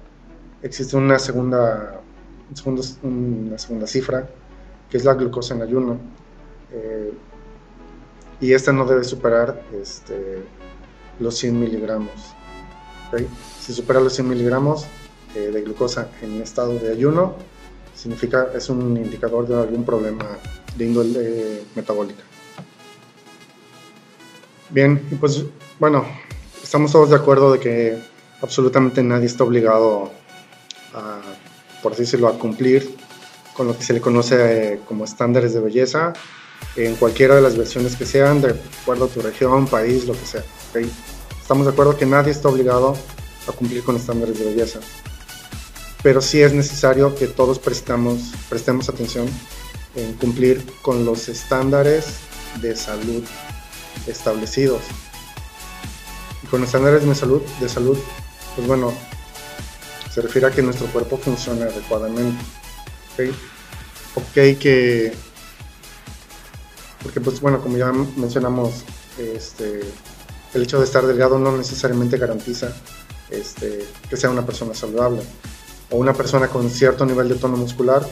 existe 0.61 0.95
una 0.95 1.17
segunda, 1.17 2.01
una 3.03 3.57
segunda 3.57 3.87
cifra, 3.87 4.29
que 4.89 4.97
es 4.97 5.05
la 5.05 5.15
glucosa 5.15 5.55
en 5.55 5.63
ayuno. 5.63 5.97
Eh, 6.71 7.13
y 8.39 8.53
esta 8.53 8.71
no 8.71 8.85
debe 8.85 9.03
superar 9.03 9.63
este, 9.73 10.43
los 11.19 11.35
100 11.37 11.59
miligramos. 11.59 12.35
Si 13.59 13.73
supera 13.73 13.99
los 13.99 14.13
100 14.13 14.29
miligramos, 14.29 14.85
eh, 15.35 15.49
de 15.51 15.61
glucosa 15.61 16.09
en 16.21 16.41
estado 16.41 16.73
de 16.77 16.91
ayuno 16.91 17.35
significa 17.95 18.49
es 18.53 18.69
un 18.69 18.97
indicador 18.97 19.47
de 19.47 19.55
algún 19.55 19.85
problema 19.85 20.25
de 20.75 20.85
índole 20.85 21.63
metabólica. 21.75 22.30
Bien, 24.71 24.99
pues 25.19 25.43
bueno, 25.79 26.05
estamos 26.63 26.91
todos 26.91 27.09
de 27.09 27.15
acuerdo 27.15 27.51
de 27.53 27.59
que 27.59 27.97
absolutamente 28.41 29.03
nadie 29.03 29.25
está 29.25 29.43
obligado 29.43 30.11
a, 30.93 31.19
por 31.83 31.95
decirlo, 31.95 32.27
a 32.27 32.39
cumplir 32.39 32.95
con 33.53 33.67
lo 33.67 33.77
que 33.77 33.83
se 33.83 33.93
le 33.93 34.01
conoce 34.01 34.35
eh, 34.73 34.79
como 34.87 35.03
estándares 35.03 35.53
de 35.53 35.59
belleza 35.59 36.13
en 36.75 36.95
cualquiera 36.95 37.35
de 37.35 37.41
las 37.41 37.57
versiones 37.57 37.95
que 37.95 38.05
sean, 38.05 38.41
de 38.41 38.55
acuerdo 38.81 39.05
a 39.05 39.07
tu 39.09 39.21
región, 39.21 39.67
país, 39.67 40.05
lo 40.05 40.13
que 40.13 40.25
sea. 40.25 40.43
Estamos 41.41 41.65
de 41.65 41.73
acuerdo 41.73 41.97
que 41.97 42.05
nadie 42.05 42.31
está 42.31 42.47
obligado 42.47 42.95
a 43.47 43.51
cumplir 43.51 43.83
con 43.83 43.95
estándares 43.95 44.39
de 44.39 44.45
belleza 44.45 44.79
pero 46.03 46.21
sí 46.21 46.41
es 46.41 46.53
necesario 46.53 47.15
que 47.15 47.27
todos 47.27 47.59
prestamos, 47.59 48.31
prestemos 48.49 48.89
atención 48.89 49.27
en 49.95 50.13
cumplir 50.13 50.63
con 50.81 51.05
los 51.05 51.29
estándares 51.29 52.17
de 52.61 52.75
salud 52.75 53.23
establecidos. 54.07 54.81
Y 56.43 56.47
con 56.47 56.63
estándares 56.63 57.05
de 57.05 57.15
salud, 57.15 57.41
de 57.59 57.69
salud, 57.69 57.97
pues 58.55 58.67
bueno, 58.67 58.93
se 60.13 60.21
refiere 60.21 60.47
a 60.47 60.51
que 60.51 60.61
nuestro 60.61 60.87
cuerpo 60.87 61.17
funcione 61.17 61.63
adecuadamente. 61.63 62.43
¿ok? 63.13 63.35
Ok 64.15 64.59
que, 64.59 65.13
porque 67.03 67.21
pues 67.21 67.39
bueno, 67.39 67.61
como 67.61 67.77
ya 67.77 67.91
mencionamos, 67.91 68.83
este, 69.17 69.81
el 70.53 70.63
hecho 70.63 70.79
de 70.79 70.85
estar 70.85 71.05
delgado 71.05 71.39
no 71.39 71.55
necesariamente 71.55 72.17
garantiza 72.17 72.73
este, 73.29 73.87
que 74.09 74.17
sea 74.17 74.29
una 74.29 74.45
persona 74.45 74.73
saludable 74.73 75.21
o 75.89 75.97
una 75.97 76.13
persona 76.13 76.47
con 76.47 76.69
cierto 76.69 77.05
nivel 77.05 77.29
de 77.29 77.35
tono 77.35 77.57
muscular 77.57 78.05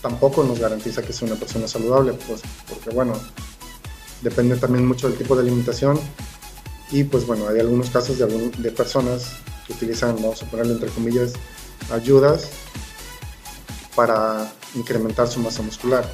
tampoco 0.00 0.44
nos 0.44 0.58
garantiza 0.58 1.02
que 1.02 1.12
sea 1.12 1.26
una 1.26 1.36
persona 1.36 1.66
saludable, 1.66 2.12
pues 2.26 2.42
porque 2.68 2.90
bueno, 2.90 3.14
depende 4.22 4.56
también 4.56 4.86
mucho 4.86 5.08
del 5.08 5.18
tipo 5.18 5.34
de 5.34 5.42
alimentación 5.42 5.98
y 6.90 7.04
pues 7.04 7.26
bueno, 7.26 7.48
hay 7.48 7.60
algunos 7.60 7.90
casos 7.90 8.18
de, 8.18 8.26
de 8.26 8.70
personas 8.70 9.36
que 9.66 9.72
utilizan, 9.74 10.16
vamos 10.16 10.42
a 10.42 10.46
ponerlo 10.50 10.72
entre 10.72 10.88
comillas, 10.90 11.34
ayudas 11.92 12.50
para 13.94 14.52
incrementar 14.74 15.28
su 15.28 15.40
masa 15.40 15.62
muscular. 15.62 16.04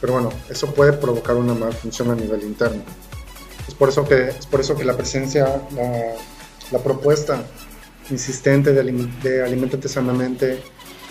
Pero 0.00 0.14
bueno, 0.14 0.30
eso 0.50 0.74
puede 0.74 0.92
provocar 0.92 1.36
una 1.36 1.54
malfunción 1.54 2.10
a 2.10 2.14
nivel 2.14 2.42
interno. 2.42 2.82
Es 3.68 3.74
por 3.74 3.88
eso 3.88 4.06
que, 4.06 4.28
es 4.28 4.46
por 4.46 4.60
eso 4.60 4.76
que 4.76 4.84
la 4.84 4.96
presencia, 4.96 5.62
la, 6.70 6.78
propuesta 6.80 7.44
insistente 8.10 8.72
de, 8.72 8.82
de 9.22 9.42
alimentate 9.44 9.88
sanamente, 9.88 10.62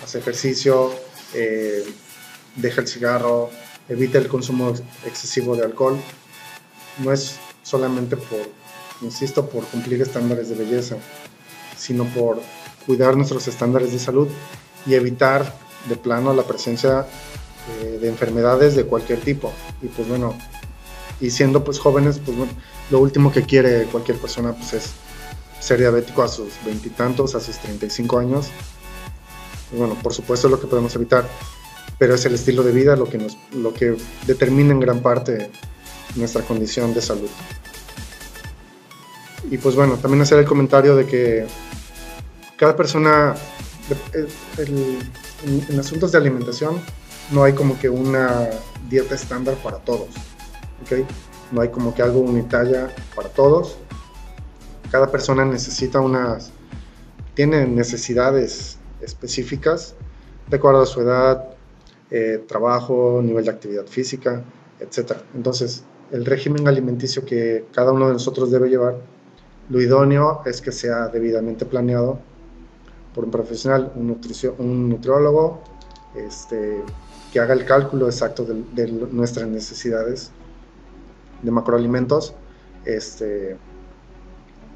hace 0.04 0.19
ejercicio, 0.19 0.91
eh, 1.34 1.86
deja 2.56 2.82
el 2.82 2.88
cigarro, 2.88 3.49
evita 3.88 4.17
el 4.17 4.27
consumo 4.27 4.73
excesivo 5.06 5.56
de 5.56 5.63
alcohol. 5.63 5.97
No 6.99 7.12
es 7.12 7.38
solamente 7.63 8.17
por, 8.17 8.39
insisto, 9.01 9.47
por 9.49 9.65
cumplir 9.65 10.01
estándares 10.01 10.49
de 10.49 10.56
belleza, 10.56 10.97
sino 11.77 12.06
por 12.06 12.41
cuidar 12.86 13.15
nuestros 13.15 13.47
estándares 13.47 13.91
de 13.91 13.99
salud 13.99 14.27
y 14.86 14.95
evitar 14.95 15.54
de 15.88 15.95
plano 15.95 16.34
la 16.34 16.43
presencia 16.43 17.06
eh, 17.82 17.99
de 18.01 18.08
enfermedades 18.08 18.75
de 18.75 18.86
cualquier 18.86 19.19
tipo. 19.21 19.51
Y 19.82 19.88
pues 19.88 20.08
bueno, 20.08 20.36
y 21.19 21.30
siendo 21.30 21.63
pues 21.63 21.80
jóvenes, 21.80 22.19
pues 22.23 22.36
bueno, 22.36 22.51
lo 22.89 22.99
último 22.99 23.32
que 23.32 23.43
quiere 23.43 23.86
cualquier 23.86 24.17
persona 24.17 24.54
pues 24.54 24.73
es 24.73 24.91
ser 25.60 25.80
diabético 25.80 26.23
a 26.23 26.27
sus 26.27 26.54
veintitantos, 26.65 27.36
a 27.36 27.39
sus 27.39 27.58
35 27.60 28.19
años. 28.19 28.47
Bueno, 29.71 29.95
por 30.01 30.13
supuesto 30.13 30.47
es 30.47 30.51
lo 30.51 30.60
que 30.60 30.67
podemos 30.67 30.95
evitar, 30.95 31.27
pero 31.97 32.15
es 32.15 32.25
el 32.25 32.34
estilo 32.34 32.63
de 32.63 32.71
vida 32.71 32.95
lo 32.95 33.06
que, 33.06 33.17
nos, 33.17 33.38
lo 33.54 33.73
que 33.73 33.95
determina 34.25 34.71
en 34.71 34.80
gran 34.80 35.01
parte 35.01 35.51
nuestra 36.15 36.41
condición 36.43 36.93
de 36.93 37.02
salud. 37.02 37.30
Y 39.50 39.58
pues 39.58 39.76
bueno, 39.76 39.95
también 39.95 40.21
hacer 40.21 40.39
el 40.39 40.45
comentario 40.45 40.95
de 40.95 41.06
que 41.06 41.45
cada 42.58 42.76
persona, 42.76 43.36
en, 44.58 45.80
asuntos 45.80 46.12
de 46.12 46.17
alimentación, 46.17 46.80
no 47.32 47.43
hay 47.43 47.54
como 47.54 47.80
que 47.80 47.89
una 47.89 48.50
dieta 48.89 49.15
estándar 49.15 49.56
para 49.63 49.78
todos. 49.78 50.10
¿okay? 50.84 51.06
No 51.52 51.62
hay 51.62 51.69
como 51.69 51.93
que 51.93 52.02
algo 52.02 52.19
unitaria 52.19 52.93
para 53.15 53.30
todos 53.30 53.78
cada 54.91 55.10
persona 55.10 55.45
necesita 55.45 56.02
unas, 56.02 56.52
tiene 57.34 57.65
necesidades 57.65 58.78
específicas 59.00 59.95
de 60.50 60.58
acuerdo 60.58 60.82
a 60.82 60.86
su 60.86 61.00
edad, 61.00 61.56
eh, 62.12 62.43
trabajo, 62.45 63.21
nivel 63.24 63.45
de 63.45 63.52
actividad 63.52 63.88
física, 63.88 64.43
etc. 64.82 65.13
Entonces, 65.34 65.86
el 66.12 66.26
régimen 66.26 66.67
alimenticio 66.67 67.26
que 67.26 67.65
cada 67.74 67.91
uno 67.91 68.08
de 68.08 68.13
nosotros 68.13 68.52
debe 68.52 68.69
llevar, 68.69 68.97
lo 69.69 69.82
idóneo 69.82 70.41
es 70.45 70.62
que 70.62 70.71
sea 70.71 71.08
debidamente 71.08 71.65
planeado 71.65 72.19
por 73.15 73.26
un 73.26 73.32
profesional, 73.32 73.91
un, 73.95 74.19
un 74.58 74.89
nutriólogo, 74.89 75.62
este, 76.15 76.82
que 77.32 77.39
haga 77.39 77.54
el 77.54 77.65
cálculo 77.65 78.08
exacto 78.08 78.45
de, 78.45 78.88
nuestras 78.91 79.47
necesidades 79.47 80.32
de 81.41 81.52
macroalimentos 81.52 82.34
este, 82.86 83.58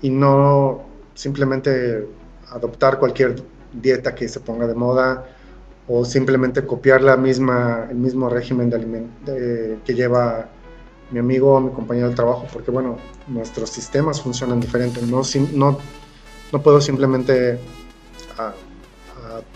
y 0.01 0.09
no 0.09 0.83
simplemente 1.13 2.07
adoptar 2.49 2.99
cualquier 2.99 3.43
dieta 3.73 4.15
que 4.15 4.27
se 4.29 4.39
ponga 4.39 4.67
de 4.67 4.75
moda 4.75 5.25
o 5.87 6.05
simplemente 6.05 6.65
copiar 6.65 7.01
la 7.01 7.17
misma, 7.17 7.87
el 7.89 7.97
mismo 7.97 8.29
régimen 8.29 8.69
de, 8.69 9.77
que 9.85 9.93
lleva 9.93 10.49
mi 11.11 11.19
amigo 11.19 11.53
o 11.53 11.59
mi 11.59 11.71
compañero 11.71 12.09
de 12.09 12.15
trabajo, 12.15 12.47
porque 12.51 12.71
bueno, 12.71 12.97
nuestros 13.27 13.69
sistemas 13.69 14.21
funcionan 14.21 14.59
diferentes. 14.59 15.03
No, 15.03 15.21
no, 15.53 15.77
no 16.51 16.61
puedo 16.61 16.81
simplemente 16.81 17.59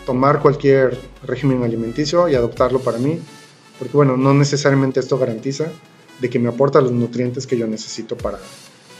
tomar 0.04 0.40
cualquier 0.40 0.98
régimen 1.22 1.62
alimenticio 1.62 2.28
y 2.28 2.34
adoptarlo 2.34 2.80
para 2.80 2.98
mí, 2.98 3.20
porque 3.78 3.96
bueno, 3.96 4.16
no 4.16 4.34
necesariamente 4.34 5.00
esto 5.00 5.18
garantiza 5.18 5.66
de 6.20 6.30
que 6.30 6.38
me 6.38 6.48
aporta 6.48 6.80
los 6.80 6.92
nutrientes 6.92 7.46
que 7.46 7.56
yo 7.56 7.66
necesito 7.66 8.16
para, 8.16 8.38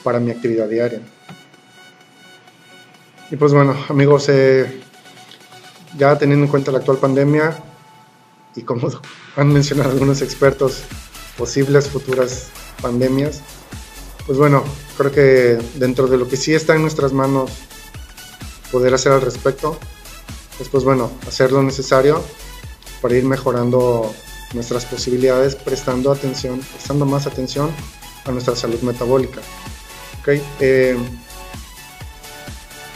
para 0.03 0.21
mi 0.21 0.31
actividad 0.31 0.69
diaria. 0.69 1.01
Y 3.31 3.37
pues 3.37 3.53
bueno, 3.53 3.77
amigos, 3.89 4.29
eh, 4.29 4.81
ya 5.97 6.17
teniendo 6.19 6.47
en 6.47 6.51
cuenta 6.51 6.73
la 6.73 6.79
actual 6.79 6.99
pandemia 6.99 7.57
y 8.57 8.63
como 8.63 8.89
han 9.37 9.53
mencionado 9.53 9.91
algunos 9.91 10.23
expertos, 10.23 10.83
posibles 11.41 11.89
futuras 11.89 12.49
pandemias, 12.83 13.41
pues 14.27 14.37
bueno, 14.37 14.63
creo 14.99 15.11
que 15.11 15.59
dentro 15.77 16.07
de 16.07 16.19
lo 16.19 16.29
que 16.29 16.37
sí 16.37 16.53
está 16.53 16.75
en 16.77 16.83
nuestras 16.83 17.15
manos 17.15 17.51
poder 18.71 18.93
hacer 18.93 19.13
al 19.13 19.23
respecto, 19.23 19.81
es 20.61 20.69
pues 20.69 20.85
bueno, 20.85 21.11
hacer 21.27 21.51
lo 21.51 21.63
necesario 21.63 22.23
para 23.01 23.17
ir 23.17 23.25
mejorando 23.25 24.15
nuestras 24.53 24.85
posibilidades, 24.85 25.57
prestando 25.57 26.13
atención, 26.13 26.61
prestando 26.61 27.07
más 27.07 27.27
atención 27.27 27.71
a 28.27 28.33
nuestra 28.33 28.55
salud 28.55 28.81
metabólica. 28.83 29.41
¿okay? 30.21 30.43
Eh, 30.61 30.99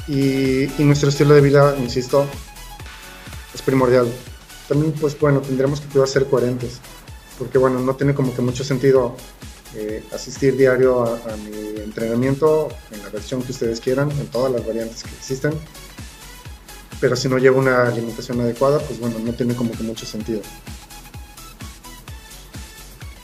y, 0.07 0.83
nuestro 0.83 1.09
estilo 1.09 1.35
de 1.35 1.40
vida, 1.40 1.74
insisto, 1.78 2.26
es 3.54 3.62
primordial. 3.62 4.07
También, 4.68 4.92
pues 4.92 5.18
bueno, 5.18 5.40
tendremos 5.40 5.80
que 5.80 6.07
ser 6.07 6.26
coherentes, 6.26 6.80
porque 7.44 7.59
bueno, 7.59 7.78
no 7.78 7.94
tiene 7.94 8.14
como 8.14 8.35
que 8.35 8.40
mucho 8.40 8.64
sentido 8.64 9.14
eh, 9.76 10.02
asistir 10.14 10.57
diario 10.57 11.04
a, 11.04 11.16
a, 11.16 11.37
mi 11.37 11.78
entrenamiento 11.83 12.68
en 12.90 13.02
la 13.02 13.11
versión 13.11 13.42
que 13.42 13.52
ustedes 13.52 13.80
quieran, 13.80 14.11
en 14.12 14.26
todas 14.28 14.50
las 14.50 14.66
variantes 14.66 15.02
que 15.02 15.11
existen, 15.11 15.52
pero 17.00 17.16
si 17.16 17.28
no 17.28 17.37
llevo 17.37 17.59
una 17.59 17.87
alimentación 17.87 18.40
adecuada, 18.40 18.78
pues 18.78 18.98
bueno, 18.98 19.16
no 19.18 19.35
tiene 19.35 19.54
como 19.54 19.72
que 19.72 19.83
mucho 19.83 20.07
sentido. 20.07 20.40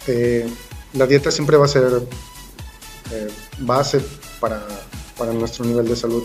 Eh, 0.06 0.46
la 0.92 1.06
dieta 1.06 1.30
siempre 1.30 1.56
va 1.56 1.64
a 1.64 1.68
ser 1.68 2.02
eh, 3.12 3.28
base 3.60 4.02
para, 4.38 4.60
para, 5.16 5.32
nuestro 5.32 5.64
nivel 5.64 5.88
de 5.88 5.96
salud. 5.96 6.24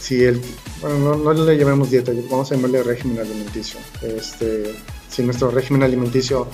Si 0.00 0.24
el, 0.24 0.40
bueno, 0.80 1.14
no, 1.16 1.32
le 1.34 1.58
llamemos 1.58 1.90
dieta, 1.90 2.10
vamos 2.30 2.50
a 2.50 2.54
llamarle 2.54 2.82
régimen 2.82 3.18
alimenticio. 3.18 3.78
Este, 4.00 4.74
si 5.10 5.22
nuestro 5.22 5.50
régimen 5.50 5.82
alimenticio 5.82 6.48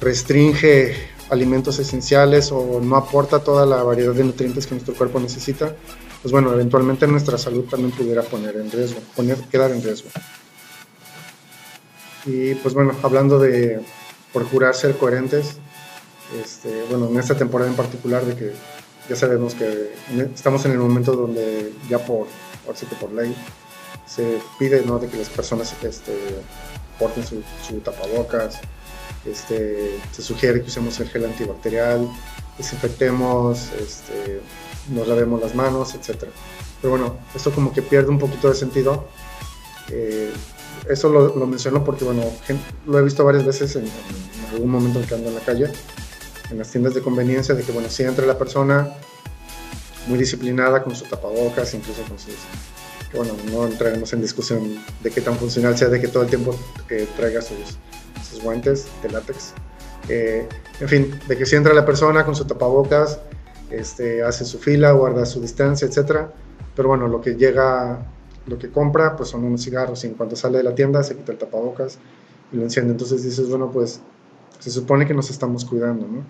restringe 0.00 0.94
alimentos 1.30 1.78
esenciales 1.78 2.52
o 2.52 2.80
no 2.80 2.96
aporta 2.96 3.40
toda 3.40 3.66
la 3.66 3.82
variedad 3.82 4.12
de 4.12 4.24
nutrientes 4.24 4.66
que 4.66 4.74
nuestro 4.74 4.94
cuerpo 4.94 5.20
necesita, 5.20 5.74
pues 6.22 6.32
bueno, 6.32 6.52
eventualmente 6.52 7.06
nuestra 7.06 7.38
salud 7.38 7.64
también 7.64 7.90
pudiera 7.90 8.22
poner 8.22 8.56
en 8.56 8.70
riesgo, 8.70 9.00
poner, 9.14 9.36
quedar 9.50 9.70
en 9.72 9.82
riesgo. 9.82 10.08
Y 12.26 12.54
pues 12.54 12.74
bueno, 12.74 12.94
hablando 13.02 13.38
de 13.38 13.80
procurar 14.32 14.74
ser 14.74 14.96
coherentes, 14.96 15.56
este, 16.42 16.84
bueno, 16.88 17.08
en 17.08 17.18
esta 17.18 17.36
temporada 17.36 17.70
en 17.70 17.76
particular 17.76 18.24
de 18.24 18.34
que 18.34 18.52
ya 19.08 19.16
sabemos 19.16 19.54
que 19.54 19.92
estamos 20.34 20.64
en 20.64 20.72
el 20.72 20.78
momento 20.78 21.12
donde 21.12 21.72
ya 21.88 21.98
por, 21.98 22.26
que 22.66 22.96
por 22.96 23.12
ley, 23.12 23.36
se 24.06 24.38
pide 24.58 24.82
¿no? 24.86 24.98
de 24.98 25.08
que 25.08 25.18
las 25.18 25.28
personas 25.28 25.74
este, 25.82 26.16
porten 26.98 27.24
su 27.26 27.80
tapabocas, 27.80 28.60
este, 29.26 29.98
se 30.12 30.22
sugiere 30.22 30.60
que 30.62 30.68
usemos 30.68 30.98
el 31.00 31.08
gel 31.08 31.24
antibacterial, 31.24 32.08
desinfectemos, 32.58 33.70
este, 33.80 34.40
nos 34.90 35.08
lavemos 35.08 35.40
las 35.40 35.54
manos, 35.54 35.94
etc. 35.94 36.24
Pero 36.80 36.90
bueno, 36.90 37.16
esto 37.34 37.50
como 37.50 37.72
que 37.72 37.82
pierde 37.82 38.10
un 38.10 38.18
poquito 38.18 38.48
de 38.48 38.54
sentido. 38.54 39.06
Eh, 39.90 40.32
eso 40.88 41.08
lo, 41.08 41.34
lo, 41.34 41.46
menciono 41.46 41.82
porque, 41.84 42.04
bueno, 42.04 42.22
lo 42.86 42.98
he 42.98 43.02
visto 43.02 43.24
varias 43.24 43.46
veces 43.46 43.76
en, 43.76 43.88
algún 44.52 44.70
momento 44.70 45.00
en 45.00 45.06
que 45.06 45.14
ando 45.14 45.28
en 45.30 45.34
la 45.34 45.40
calle, 45.40 45.70
en 46.50 46.58
las 46.58 46.70
tiendas 46.70 46.94
de 46.94 47.00
conveniencia, 47.00 47.54
de 47.54 47.62
que, 47.62 47.72
bueno, 47.72 47.88
si 47.88 48.02
entra 48.02 48.26
la 48.26 48.36
persona 48.36 48.94
muy 50.06 50.18
disciplinada 50.18 50.82
con 50.82 50.94
su 50.94 51.04
tapabocas, 51.04 51.72
incluso 51.74 52.02
con 52.02 52.18
sus... 52.18 52.34
Bueno, 53.14 53.34
no 53.50 53.66
entraremos 53.66 54.12
en 54.12 54.20
discusión 54.20 54.84
de 55.00 55.10
qué 55.10 55.20
tan 55.20 55.38
funcional 55.38 55.78
sea 55.78 55.88
de 55.88 56.00
que 56.00 56.08
todo 56.08 56.24
el 56.24 56.28
tiempo 56.28 56.58
eh, 56.90 57.08
traiga 57.16 57.40
sus, 57.40 57.78
sus 58.22 58.42
guantes 58.42 58.86
de 59.02 59.10
látex. 59.10 59.54
Eh, 60.08 60.46
en 60.80 60.88
fin, 60.88 61.20
de 61.26 61.36
que 61.36 61.46
si 61.46 61.56
entra 61.56 61.72
la 61.72 61.84
persona 61.84 62.24
con 62.24 62.34
su 62.34 62.44
tapabocas, 62.44 63.20
este, 63.70 64.22
hace 64.22 64.44
su 64.44 64.58
fila, 64.58 64.92
guarda 64.92 65.24
su 65.24 65.40
distancia, 65.40 65.88
etc. 65.88 66.28
Pero 66.74 66.88
bueno, 66.88 67.08
lo 67.08 67.20
que 67.20 67.36
llega, 67.36 68.06
lo 68.46 68.58
que 68.58 68.70
compra, 68.70 69.16
pues 69.16 69.30
son 69.30 69.44
unos 69.44 69.62
cigarros 69.62 70.04
y 70.04 70.08
en 70.08 70.14
cuanto 70.14 70.36
sale 70.36 70.58
de 70.58 70.64
la 70.64 70.74
tienda 70.74 71.02
se 71.02 71.16
quita 71.16 71.32
el 71.32 71.38
tapabocas 71.38 71.98
y 72.52 72.56
lo 72.56 72.62
enciende. 72.62 72.92
Entonces 72.92 73.22
dices, 73.22 73.48
bueno, 73.48 73.70
pues 73.70 74.00
se 74.58 74.70
supone 74.70 75.06
que 75.06 75.14
nos 75.14 75.30
estamos 75.30 75.64
cuidando, 75.64 76.06
¿no? 76.06 76.24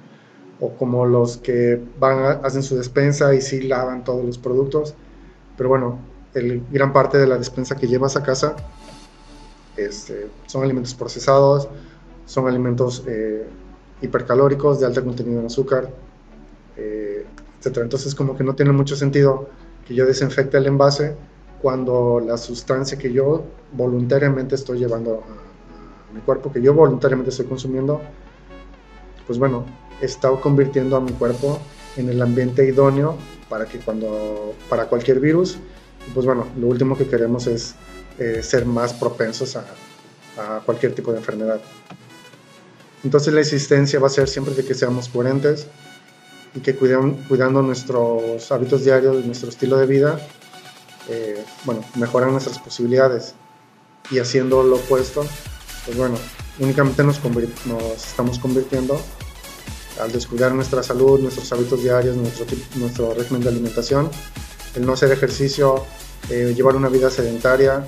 O 0.60 0.70
como 0.76 1.04
los 1.04 1.38
que 1.38 1.80
van, 1.98 2.40
hacen 2.44 2.62
su 2.62 2.76
despensa 2.76 3.34
y 3.34 3.40
sí 3.40 3.62
lavan 3.62 4.04
todos 4.04 4.24
los 4.24 4.38
productos, 4.38 4.94
pero 5.56 5.68
bueno, 5.68 5.98
el, 6.34 6.62
gran 6.70 6.92
parte 6.92 7.18
de 7.18 7.26
la 7.26 7.38
despensa 7.38 7.76
que 7.76 7.86
llevas 7.86 8.16
a 8.16 8.22
casa 8.22 8.56
este, 9.76 10.28
son 10.46 10.62
alimentos 10.62 10.94
procesados, 10.94 11.68
son 12.26 12.46
alimentos 12.48 13.04
eh, 13.06 13.46
hipercalóricos 14.02 14.80
de 14.80 14.86
alto 14.86 15.04
contenido 15.04 15.40
en 15.40 15.46
azúcar, 15.46 15.90
eh, 16.76 17.26
etc. 17.60 17.78
Entonces 17.78 18.14
como 18.14 18.36
que 18.36 18.44
no 18.44 18.54
tiene 18.54 18.72
mucho 18.72 18.96
sentido 18.96 19.48
que 19.86 19.94
yo 19.94 20.06
desinfecte 20.06 20.56
el 20.56 20.66
envase 20.66 21.14
cuando 21.60 22.20
la 22.20 22.36
sustancia 22.36 22.98
que 22.98 23.12
yo 23.12 23.44
voluntariamente 23.72 24.54
estoy 24.54 24.78
llevando 24.78 25.22
a, 25.22 26.12
mi 26.14 26.20
cuerpo, 26.20 26.52
que 26.52 26.62
yo 26.62 26.74
voluntariamente 26.74 27.30
estoy 27.30 27.46
consumiendo, 27.46 28.00
pues 29.26 29.38
bueno, 29.38 29.64
está 30.00 30.30
convirtiendo 30.30 30.96
a 30.96 31.00
mi 31.00 31.10
cuerpo 31.12 31.58
en 31.96 32.08
el 32.08 32.22
ambiente 32.22 32.64
idóneo 32.66 33.16
para 33.48 33.66
que 33.66 33.78
cuando, 33.78 34.54
para 34.68 34.86
cualquier 34.86 35.18
virus, 35.18 35.58
pues 36.12 36.24
bueno, 36.24 36.46
lo 36.56 36.68
último 36.68 36.96
que 36.96 37.08
queremos 37.08 37.46
es 37.46 37.74
eh, 38.18 38.42
ser 38.42 38.64
más 38.66 38.92
propensos 38.92 39.56
a, 39.56 39.64
a 40.38 40.60
cualquier 40.60 40.94
tipo 40.94 41.12
de 41.12 41.18
enfermedad. 41.18 41.60
Entonces 43.02 43.34
la 43.34 43.40
existencia 43.40 44.00
va 44.00 44.06
a 44.06 44.10
ser 44.10 44.28
siempre 44.28 44.54
de 44.54 44.64
que 44.64 44.74
seamos 44.74 45.08
coherentes 45.08 45.66
y 46.54 46.60
que 46.60 46.74
cuidando 46.76 47.62
nuestros 47.62 48.50
hábitos 48.52 48.84
diarios, 48.84 49.24
nuestro 49.24 49.50
estilo 49.50 49.76
de 49.76 49.86
vida, 49.86 50.20
eh, 51.08 51.44
bueno, 51.64 51.84
mejoran 51.96 52.32
nuestras 52.32 52.58
posibilidades. 52.58 53.34
Y 54.10 54.18
haciendo 54.18 54.62
lo 54.62 54.76
opuesto, 54.76 55.26
pues 55.84 55.96
bueno, 55.96 56.16
únicamente 56.58 57.02
nos, 57.02 57.20
nos 57.24 58.06
estamos 58.06 58.38
convirtiendo 58.38 59.00
al 60.00 60.12
descuidar 60.12 60.52
nuestra 60.52 60.82
salud, 60.82 61.20
nuestros 61.20 61.52
hábitos 61.52 61.82
diarios, 61.82 62.16
nuestro, 62.16 62.46
nuestro 62.76 63.14
régimen 63.14 63.42
de 63.42 63.48
alimentación, 63.48 64.10
el 64.76 64.86
no 64.86 64.92
hacer 64.92 65.10
ejercicio, 65.10 65.84
eh, 66.30 66.54
llevar 66.56 66.76
una 66.76 66.88
vida 66.88 67.10
sedentaria 67.10 67.84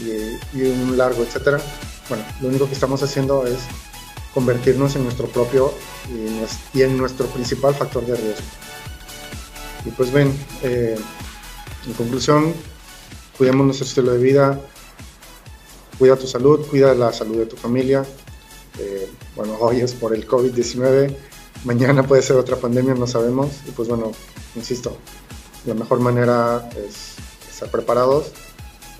y, 0.00 0.58
y 0.58 0.62
un 0.70 0.96
largo, 0.96 1.22
etcétera. 1.22 1.60
Bueno, 2.08 2.24
lo 2.40 2.48
único 2.48 2.66
que 2.66 2.74
estamos 2.74 3.02
haciendo 3.02 3.46
es 3.46 3.58
convertirnos 4.34 4.96
en 4.96 5.04
nuestro 5.04 5.28
propio 5.28 5.72
y, 6.74 6.82
en 6.82 6.98
nuestro 6.98 7.26
principal 7.26 7.74
factor 7.74 8.04
de 8.04 8.16
riesgo. 8.16 8.44
Y 9.86 9.90
pues 9.90 10.12
ven, 10.12 10.32
eh, 10.62 10.96
en 11.86 11.92
conclusión, 11.94 12.52
cuidemos 13.38 13.66
nuestro 13.66 13.86
estilo 13.86 14.12
de 14.12 14.18
vida, 14.18 14.60
cuida 15.98 16.16
tu 16.16 16.26
salud, 16.26 16.66
cuida 16.66 16.94
la 16.94 17.12
salud 17.12 17.38
de 17.38 17.46
tu 17.46 17.56
familia. 17.56 18.04
Eh, 18.78 19.08
bueno, 19.36 19.56
hoy 19.60 19.80
es 19.80 19.92
por 19.92 20.14
el 20.14 20.26
COVID-19, 20.26 21.16
mañana 21.64 22.02
puede 22.02 22.22
ser 22.22 22.36
otra 22.36 22.56
pandemia, 22.56 22.94
no 22.94 23.06
sabemos. 23.06 23.50
Y 23.68 23.70
pues 23.70 23.88
bueno, 23.88 24.10
insisto, 24.56 24.96
la 25.66 25.74
mejor 25.74 26.00
manera 26.00 26.68
es 26.76 27.14
estar 27.50 27.70
preparados 27.70 28.32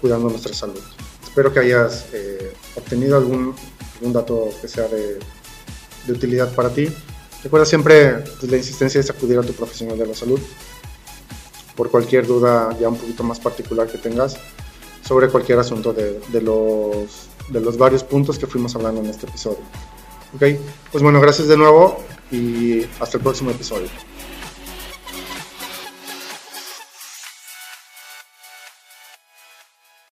cuidando 0.01 0.29
nuestra 0.29 0.55
salud. 0.55 0.81
Espero 1.23 1.53
que 1.53 1.61
hayas 1.61 2.07
eh, 2.13 2.53
obtenido 2.77 3.17
algún 3.17 3.55
un 4.01 4.13
dato 4.13 4.51
que 4.61 4.69
sea 4.69 4.89
de, 4.89 5.19
de 6.07 6.13
utilidad 6.13 6.55
para 6.55 6.71
ti. 6.71 6.89
Recuerda 7.43 7.67
siempre 7.67 8.25
pues, 8.41 8.51
la 8.51 8.57
insistencia 8.57 9.01
de 9.01 9.11
acudir 9.11 9.39
a 9.39 9.43
tu 9.43 9.53
profesional 9.53 9.99
de 9.99 10.07
la 10.07 10.15
salud. 10.15 10.41
por 11.77 11.91
cualquier 11.91 12.27
duda 12.27 12.77
ya 12.81 12.89
un 12.89 12.97
poquito 12.97 13.23
más 13.23 13.41
particular 13.41 13.89
que 13.89 13.99
tengas 13.99 14.37
sobre 15.07 15.29
cualquier 15.29 15.59
asunto 15.59 15.93
de, 15.93 16.21
de 16.29 16.41
los, 16.41 17.29
de 17.49 17.61
los 17.61 17.77
varios 17.77 18.03
puntos 18.05 18.39
que 18.39 18.47
fuimos 18.47 18.75
hablando 18.75 19.01
en 19.01 19.09
este 19.09 19.27
episodio. 19.27 19.59
Ok, 20.35 20.43
pues 20.91 21.03
bueno, 21.03 21.21
gracias 21.21 21.49
de 21.49 21.57
nuevo 21.57 21.99
y 22.31 22.83
hasta 23.01 23.19
el 23.19 23.23
próximo 23.23 23.51
episodio. 23.51 23.89